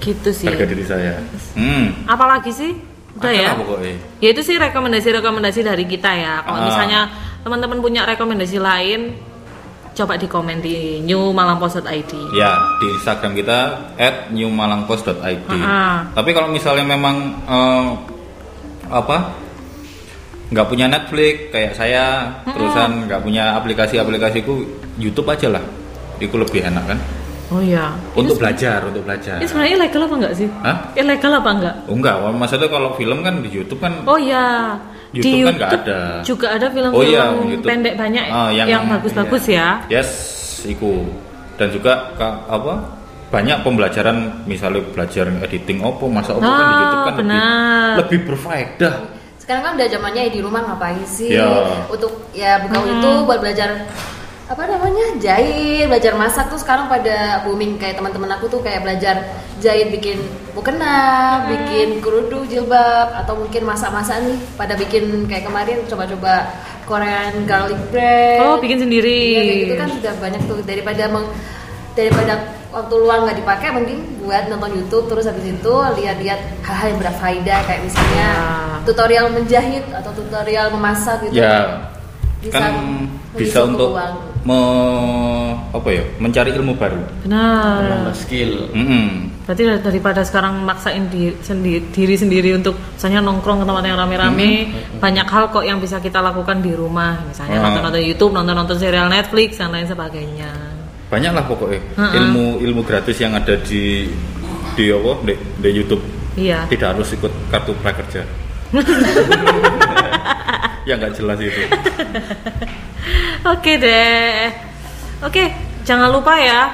gitu 0.00 0.30
sih. 0.32 0.48
harga 0.48 0.64
diri 0.64 0.84
saya. 0.84 1.20
Hmm. 1.52 2.08
Apalagi 2.08 2.48
sih? 2.50 2.72
Udah 3.18 3.32
ya. 3.34 3.52
pokoknya. 3.52 4.00
Ya 4.22 4.28
itu 4.32 4.40
sih 4.40 4.56
rekomendasi-rekomendasi 4.56 5.60
dari 5.60 5.84
kita 5.84 6.08
ya. 6.08 6.40
Kalau 6.40 6.56
Ah. 6.56 6.64
misalnya 6.64 7.00
teman-teman 7.42 7.78
punya 7.84 8.08
rekomendasi 8.08 8.56
lain, 8.56 9.12
coba 9.94 10.14
di 10.16 10.26
komen 10.30 10.58
di 10.62 11.00
newmalangpost.id. 11.04 12.12
Ya, 12.34 12.52
di 12.78 12.86
Instagram 12.96 13.32
kita 13.36 13.58
@newmalangpost.id. 14.30 15.50
Ah. 15.50 16.06
Tapi 16.14 16.30
kalau 16.32 16.48
misalnya 16.48 16.86
memang 16.86 17.16
eh, 17.44 17.88
apa 18.90 19.16
nggak 20.50 20.66
punya 20.66 20.86
Netflix 20.90 21.54
kayak 21.54 21.72
saya, 21.78 22.04
terusan 22.42 23.06
nggak 23.06 23.22
punya 23.22 23.54
aplikasi-aplikasiku 23.58 24.54
YouTube 24.98 25.30
aja 25.30 25.58
lah. 25.58 25.64
Itu 26.18 26.36
lebih 26.36 26.66
enak 26.66 26.84
kan? 26.90 26.98
Oh 27.50 27.58
iya. 27.58 27.90
Untuk 28.14 28.38
belajar, 28.38 28.78
untuk 28.86 29.02
belajar. 29.02 29.42
Ini 29.42 29.46
sebenarnya 29.50 29.74
ilegal 29.74 30.02
apa 30.06 30.14
enggak 30.22 30.34
sih? 30.38 30.48
Hah? 30.62 30.76
Ilegal 30.94 31.32
apa 31.34 31.50
enggak? 31.50 31.74
Oh, 31.90 31.94
enggak, 31.98 32.14
maksudnya 32.38 32.68
kalau 32.70 32.94
film 32.94 33.26
kan 33.26 33.42
di 33.42 33.50
YouTube 33.50 33.82
kan 33.82 34.06
Oh 34.06 34.14
iya. 34.14 34.78
YouTube 35.12 35.42
kan 35.44 35.54
nggak 35.56 35.72
ada. 35.80 36.00
juga 36.22 36.46
ada 36.50 36.66
film-film 36.68 36.94
Oh 36.94 37.04
iya, 37.04 37.24
YouTube. 37.30 37.64
pendek 37.64 37.94
banyak 37.94 38.24
Ah, 38.24 38.50
yang, 38.50 38.86
bagus-bagus 38.88 39.44
ya. 39.46 39.82
Yes, 39.86 40.10
iku. 40.64 41.06
Dan 41.54 41.70
juga 41.70 42.14
ka- 42.14 42.46
apa? 42.46 42.98
Banyak 43.28 43.62
pembelajaran 43.62 44.16
misalnya 44.44 44.82
belajar 44.86 45.30
editing 45.40 45.78
opo, 45.80 46.06
masa 46.06 46.32
opo 46.32 46.42
kan 46.42 46.50
di 46.60 46.66
Ah, 46.66 46.78
YouTube 46.80 46.98
kan 47.00 47.06
lebih, 47.08 47.20
benar. 47.20 47.92
lebih 47.98 48.18
berfaedah. 48.26 48.94
Sekarang 49.36 49.62
kan 49.62 49.72
udah 49.74 49.88
zamannya 49.88 50.22
di 50.28 50.40
rumah 50.40 50.62
ngapain 50.64 51.02
sih? 51.04 51.30
Ya. 51.32 51.46
Untuk 51.86 52.30
ya 52.30 52.58
buka 52.60 52.76
Hmm. 52.76 52.86
YouTube 52.88 53.22
buat 53.24 53.38
belajar 53.38 53.86
apa 54.50 54.66
namanya 54.66 55.14
jahit, 55.22 55.86
belajar 55.86 56.18
masak 56.18 56.50
tuh 56.50 56.58
sekarang 56.58 56.90
pada 56.90 57.46
booming 57.46 57.78
kayak 57.78 58.02
teman-teman 58.02 58.34
aku 58.34 58.50
tuh 58.50 58.58
kayak 58.58 58.82
belajar 58.82 59.22
jahit 59.62 59.94
bikin 59.94 60.18
mukena, 60.58 61.46
bikin 61.46 62.02
kerudung 62.02 62.50
jilbab 62.50 63.14
atau 63.14 63.38
mungkin 63.38 63.62
masak-masak 63.62 64.18
nih 64.26 64.34
pada 64.58 64.74
bikin 64.74 65.30
kayak 65.30 65.46
kemarin 65.46 65.86
coba-coba 65.86 66.50
Korean 66.82 67.46
garlic 67.46 67.78
bread. 67.94 68.42
Oh, 68.42 68.58
bikin 68.58 68.82
sendiri. 68.82 69.22
Iya, 69.22 69.42
kayak 69.46 69.58
gitu 69.62 69.74
kan 69.78 69.88
sudah 69.94 70.12
banyak 70.18 70.42
tuh 70.50 70.58
daripada 70.66 71.02
meng, 71.06 71.26
daripada 71.94 72.32
waktu 72.74 72.94
luang 72.98 73.20
nggak 73.30 73.38
dipakai 73.38 73.68
mending 73.70 74.00
buat 74.26 74.50
nonton 74.50 74.74
YouTube 74.74 75.06
terus 75.06 75.30
habis 75.30 75.46
itu 75.46 75.74
lihat-lihat 76.02 76.40
hal-hal 76.66 76.86
yang 76.90 76.98
berfaedah 76.98 77.58
kayak 77.70 77.82
misalnya 77.86 78.28
Ya. 78.34 78.82
tutorial 78.82 79.30
menjahit 79.30 79.86
atau 79.94 80.10
tutorial 80.10 80.74
memasak 80.74 81.22
gitu. 81.30 81.38
Ya, 81.38 81.86
Bisa 82.42 82.58
kan 82.58 82.72
mengisi 83.30 83.46
bisa 83.46 83.58
untuk 83.62 83.94
uang. 83.94 84.29
Me- 84.42 85.54
apa 85.70 85.88
ya? 85.88 86.04
Mencari 86.16 86.50
ilmu 86.52 86.74
baru. 86.74 87.00
Benar. 87.22 87.80
Nambah 87.84 88.14
skill. 88.14 88.68
Mm-mm. 88.70 89.30
Berarti 89.44 89.62
dar- 89.64 89.82
daripada 89.82 90.20
sekarang 90.22 90.62
maksain 90.62 91.08
di, 91.08 91.34
sendi- 91.40 91.82
diri 91.90 92.14
sendiri 92.14 92.54
untuk 92.54 92.74
misalnya 92.94 93.20
nongkrong 93.20 93.60
ke 93.60 93.66
tempat 93.66 93.84
yang 93.84 93.98
rame-rame, 93.98 94.50
banyak 94.96 95.26
hal 95.26 95.44
kok 95.48 95.62
yang 95.62 95.78
bisa 95.78 95.98
kita 95.98 96.18
lakukan 96.18 96.58
di 96.58 96.72
rumah. 96.72 97.18
Misalnya 97.24 97.58
Ah. 97.58 97.64
nonton-nonton 97.66 98.00
YouTube, 98.00 98.32
nonton-nonton 98.32 98.76
serial 98.76 99.06
Netflix 99.06 99.56
dan 99.56 99.70
lain 99.70 99.84
sebagainya. 99.84 100.50
Banyak 101.10 101.32
lah 101.32 101.42
pokoknya 101.42 101.80
Ha-ha. 101.98 102.14
ilmu 102.14 102.62
ilmu 102.62 102.86
gratis 102.86 103.18
yang 103.18 103.34
ada 103.34 103.58
di 103.58 104.06
di 104.72 104.84
apa? 104.88 105.12
Di, 105.26 105.34
di 105.58 105.70
YouTube. 105.74 106.02
Iya. 106.38 106.70
Tidak 106.70 106.94
harus 106.94 107.10
ikut 107.10 107.32
kartu 107.50 107.74
prakerja. 107.76 108.22
ya 110.88 110.94
nggak 110.96 111.12
jelas 111.16 111.38
itu. 111.40 111.60
Oke 113.52 113.72
deh. 113.80 114.48
Oke, 115.20 115.52
jangan 115.84 116.08
lupa 116.12 116.36
ya 116.40 116.72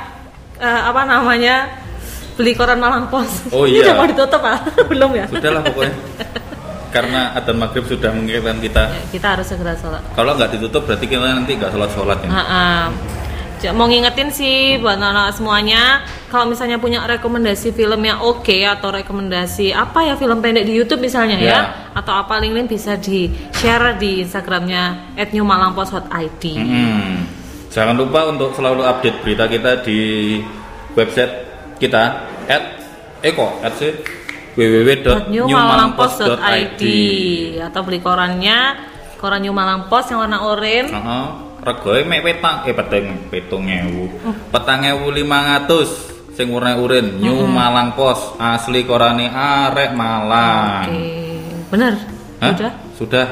eh, 0.58 0.82
apa 0.86 1.02
namanya 1.02 1.82
beli 2.36 2.52
koran 2.54 2.78
Malang 2.78 3.08
Pos. 3.08 3.50
Oh, 3.50 3.64
Ini 3.68 3.82
iya. 3.82 3.84
udah 3.90 3.94
mau 3.98 4.06
ditutup 4.06 4.42
ah? 4.44 4.58
Belum 4.90 5.10
ya? 5.16 5.24
Sudahlah 5.26 5.62
pokoknya. 5.66 5.96
Karena 6.94 7.36
adzan 7.36 7.56
maghrib 7.60 7.84
sudah 7.84 8.08
mengingatkan 8.14 8.56
kita. 8.62 8.82
Ya, 8.88 9.02
kita 9.12 9.26
harus 9.36 9.46
segera 9.50 9.76
sholat. 9.76 10.00
Kalau 10.16 10.32
nggak 10.32 10.50
ditutup 10.56 10.88
berarti 10.88 11.04
kita 11.04 11.20
nanti 11.20 11.52
nggak 11.58 11.72
sholat 11.74 11.90
sholat 11.92 12.18
ya. 12.24 12.30
Ah, 12.30 12.40
ah. 12.40 12.82
Mau 13.72 13.88
ngingetin 13.88 14.28
sih 14.28 14.76
buat 14.76 14.94
anak-anak 14.94 15.32
semuanya, 15.32 16.04
kalau 16.28 16.44
misalnya 16.44 16.76
punya 16.76 17.02
rekomendasi 17.02 17.72
film 17.72 17.98
yang 18.00 18.20
oke 18.20 18.54
atau 18.62 18.92
rekomendasi 18.92 19.72
apa 19.72 20.04
ya 20.04 20.14
film 20.14 20.38
pendek 20.38 20.64
di 20.64 20.76
YouTube 20.76 21.00
misalnya 21.00 21.40
ya, 21.40 21.48
Ya. 21.48 21.60
atau 21.96 22.12
apa 22.14 22.36
link-link 22.36 22.68
bisa 22.68 22.94
di 22.94 23.32
share 23.56 23.96
di 23.96 24.22
Instagramnya 24.22 25.16
@newmalangpost.id. 25.16 26.44
Mm-mm. 26.44 27.24
Jangan 27.72 27.96
lupa 27.96 28.28
untuk 28.28 28.52
selalu 28.52 28.84
update 28.84 29.18
berita 29.20 29.44
kita 29.46 29.80
di 29.80 30.00
website 30.92 31.32
kita 31.76 32.24
at 32.48 32.62
eko 33.20 33.60
at 33.60 33.76
sih 33.76 33.92
newmalangpost.id 34.56 36.82
atau 37.60 37.80
beli 37.84 38.00
korannya 38.00 38.58
koran 39.16 39.40
New 39.44 39.52
Malang 39.52 39.88
Post 39.88 40.12
yang 40.12 40.20
warna 40.24 40.40
oranye 40.40 40.88
Heeh. 40.88 41.26
Regoe 41.66 42.06
mek 42.06 42.22
petang 42.22 42.62
eh 42.62 42.70
peteng 42.70 43.06
petong 43.26 43.66
ewu. 43.66 44.06
Petang 44.54 44.86
ewu 44.86 45.10
lima 45.10 45.58
ratus 45.58 45.90
sing 46.30 46.46
warna 46.48 46.76
urin 46.76 47.18
New 47.18 47.42
Malang 47.44 47.90
Pos 47.92 48.38
asli 48.38 48.84
korane 48.84 49.26
arek 49.26 49.90
Malang. 49.90 50.86
oke 50.86 51.02
bener 51.66 51.92
Hah? 52.38 52.52
udah 52.52 52.72
Sudah. 52.92 53.26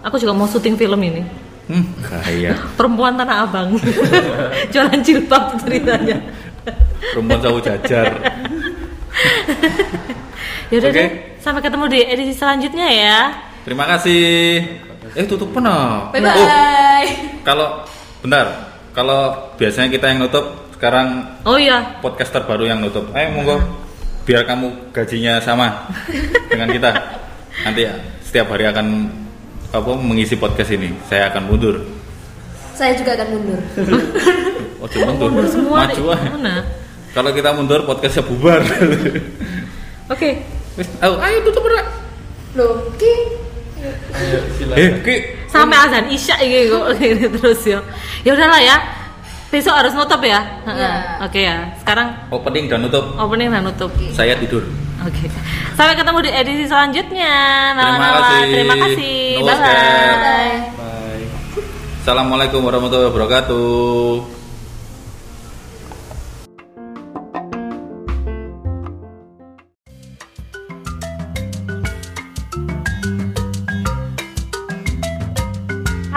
aku 0.00 0.14
juga 0.16 0.30
mau 0.30 0.46
syuting 0.46 0.76
film 0.76 1.00
ini 1.00 1.24
Hmm, 1.66 1.82
gaya. 1.98 2.54
perempuan 2.78 3.14
tanah 3.14 3.48
abang 3.48 3.74
jualan 4.72 5.00
jilbab 5.00 5.54
ceritanya 5.58 6.18
Rumpun 7.16 7.40
sawu 7.40 7.58
jajar. 7.58 8.06
Yaudah 10.70 10.90
Oke. 10.90 10.98
deh, 11.00 11.08
sampai 11.40 11.62
ketemu 11.64 11.84
di 11.88 11.98
edisi 12.04 12.34
selanjutnya 12.36 12.86
ya. 12.86 13.18
Terima 13.64 13.88
kasih. 13.88 14.62
Eh 15.14 15.26
tutup 15.26 15.50
pernah. 15.50 16.10
Bye 16.14 16.22
bye. 16.22 16.34
Oh, 16.34 17.04
kalau 17.42 17.68
benar, 18.22 18.46
kalau 18.94 19.50
biasanya 19.58 19.90
kita 19.90 20.06
yang 20.12 20.22
nutup, 20.22 20.70
sekarang 20.76 21.40
Oh 21.42 21.58
iya, 21.58 21.98
podcast 21.98 22.30
terbaru 22.30 22.68
yang 22.70 22.78
nutup. 22.78 23.10
Ayo 23.16 23.34
monggo, 23.34 23.58
biar 24.22 24.46
kamu 24.46 24.94
gajinya 24.94 25.42
sama 25.42 25.90
dengan 26.46 26.70
kita. 26.70 26.90
Nanti 27.66 27.80
ya, 27.90 27.94
setiap 28.22 28.54
hari 28.54 28.70
akan 28.70 29.10
apa 29.74 29.90
mengisi 29.98 30.38
podcast 30.38 30.70
ini. 30.74 30.94
Saya 31.10 31.30
akan 31.34 31.42
mundur. 31.50 31.76
Saya 32.78 32.94
juga 32.96 33.18
akan 33.18 33.28
mundur. 33.34 33.60
Oh, 34.80 34.88
cuma 34.88 35.12
mundur. 35.12 35.28
mundur 35.28 35.46
semua 35.52 35.84
Maju 35.84 36.04
ah. 36.16 36.20
Mana? 36.32 36.56
Kalau 37.12 37.30
kita 37.34 37.50
mundur, 37.52 37.84
podcastnya 37.84 38.24
bubar. 38.24 38.62
Oke, 40.14 40.40
Wis, 40.78 40.88
ayo, 41.02 41.18
ayo 41.18 41.36
tutup 41.44 41.66
berak. 41.66 41.86
Loh, 42.54 42.88
Ki. 42.96 43.12
Eh, 44.76 44.90
Ki. 45.00 45.14
sampai 45.48 45.76
azan 45.78 46.04
isya 46.08 46.36
ini 46.38 46.68
kok 46.68 46.84
ini 47.00 47.26
terus 47.32 47.60
ya. 47.64 47.80
Ya 48.22 48.32
udahlah 48.32 48.60
ya. 48.60 48.76
Besok 49.50 49.74
harus 49.74 49.92
nutup 49.92 50.22
ya. 50.22 50.38
Iya. 50.62 50.70
Heeh. 50.70 50.96
Oke 51.26 51.40
ya. 51.42 51.56
Sekarang 51.80 52.14
Opening 52.30 52.70
dan 52.70 52.86
nutup. 52.86 53.02
opening 53.16 53.50
dan 53.50 53.66
nutup. 53.66 53.90
Saya 54.12 54.38
tidur. 54.38 54.62
Oke. 55.02 55.26
Sampai 55.74 55.96
ketemu 55.96 56.18
di 56.22 56.30
edisi 56.30 56.64
selanjutnya. 56.68 57.34
Terima 57.72 57.98
Nawa-nawa. 57.98 58.20
kasih. 58.20 58.46
Terima 58.46 58.74
kasih. 58.78 59.18
Bye 59.40 59.56
bye. 59.58 60.56
Bye. 60.76 61.24
Assalamualaikum 62.00 62.60
warahmatullahi 62.62 63.10
wabarakatuh. 63.10 64.39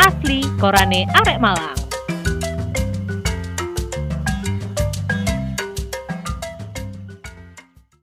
Asli 0.00 0.40
Korane 0.56 1.04
Arek 1.12 1.40
Malang. 1.40 1.79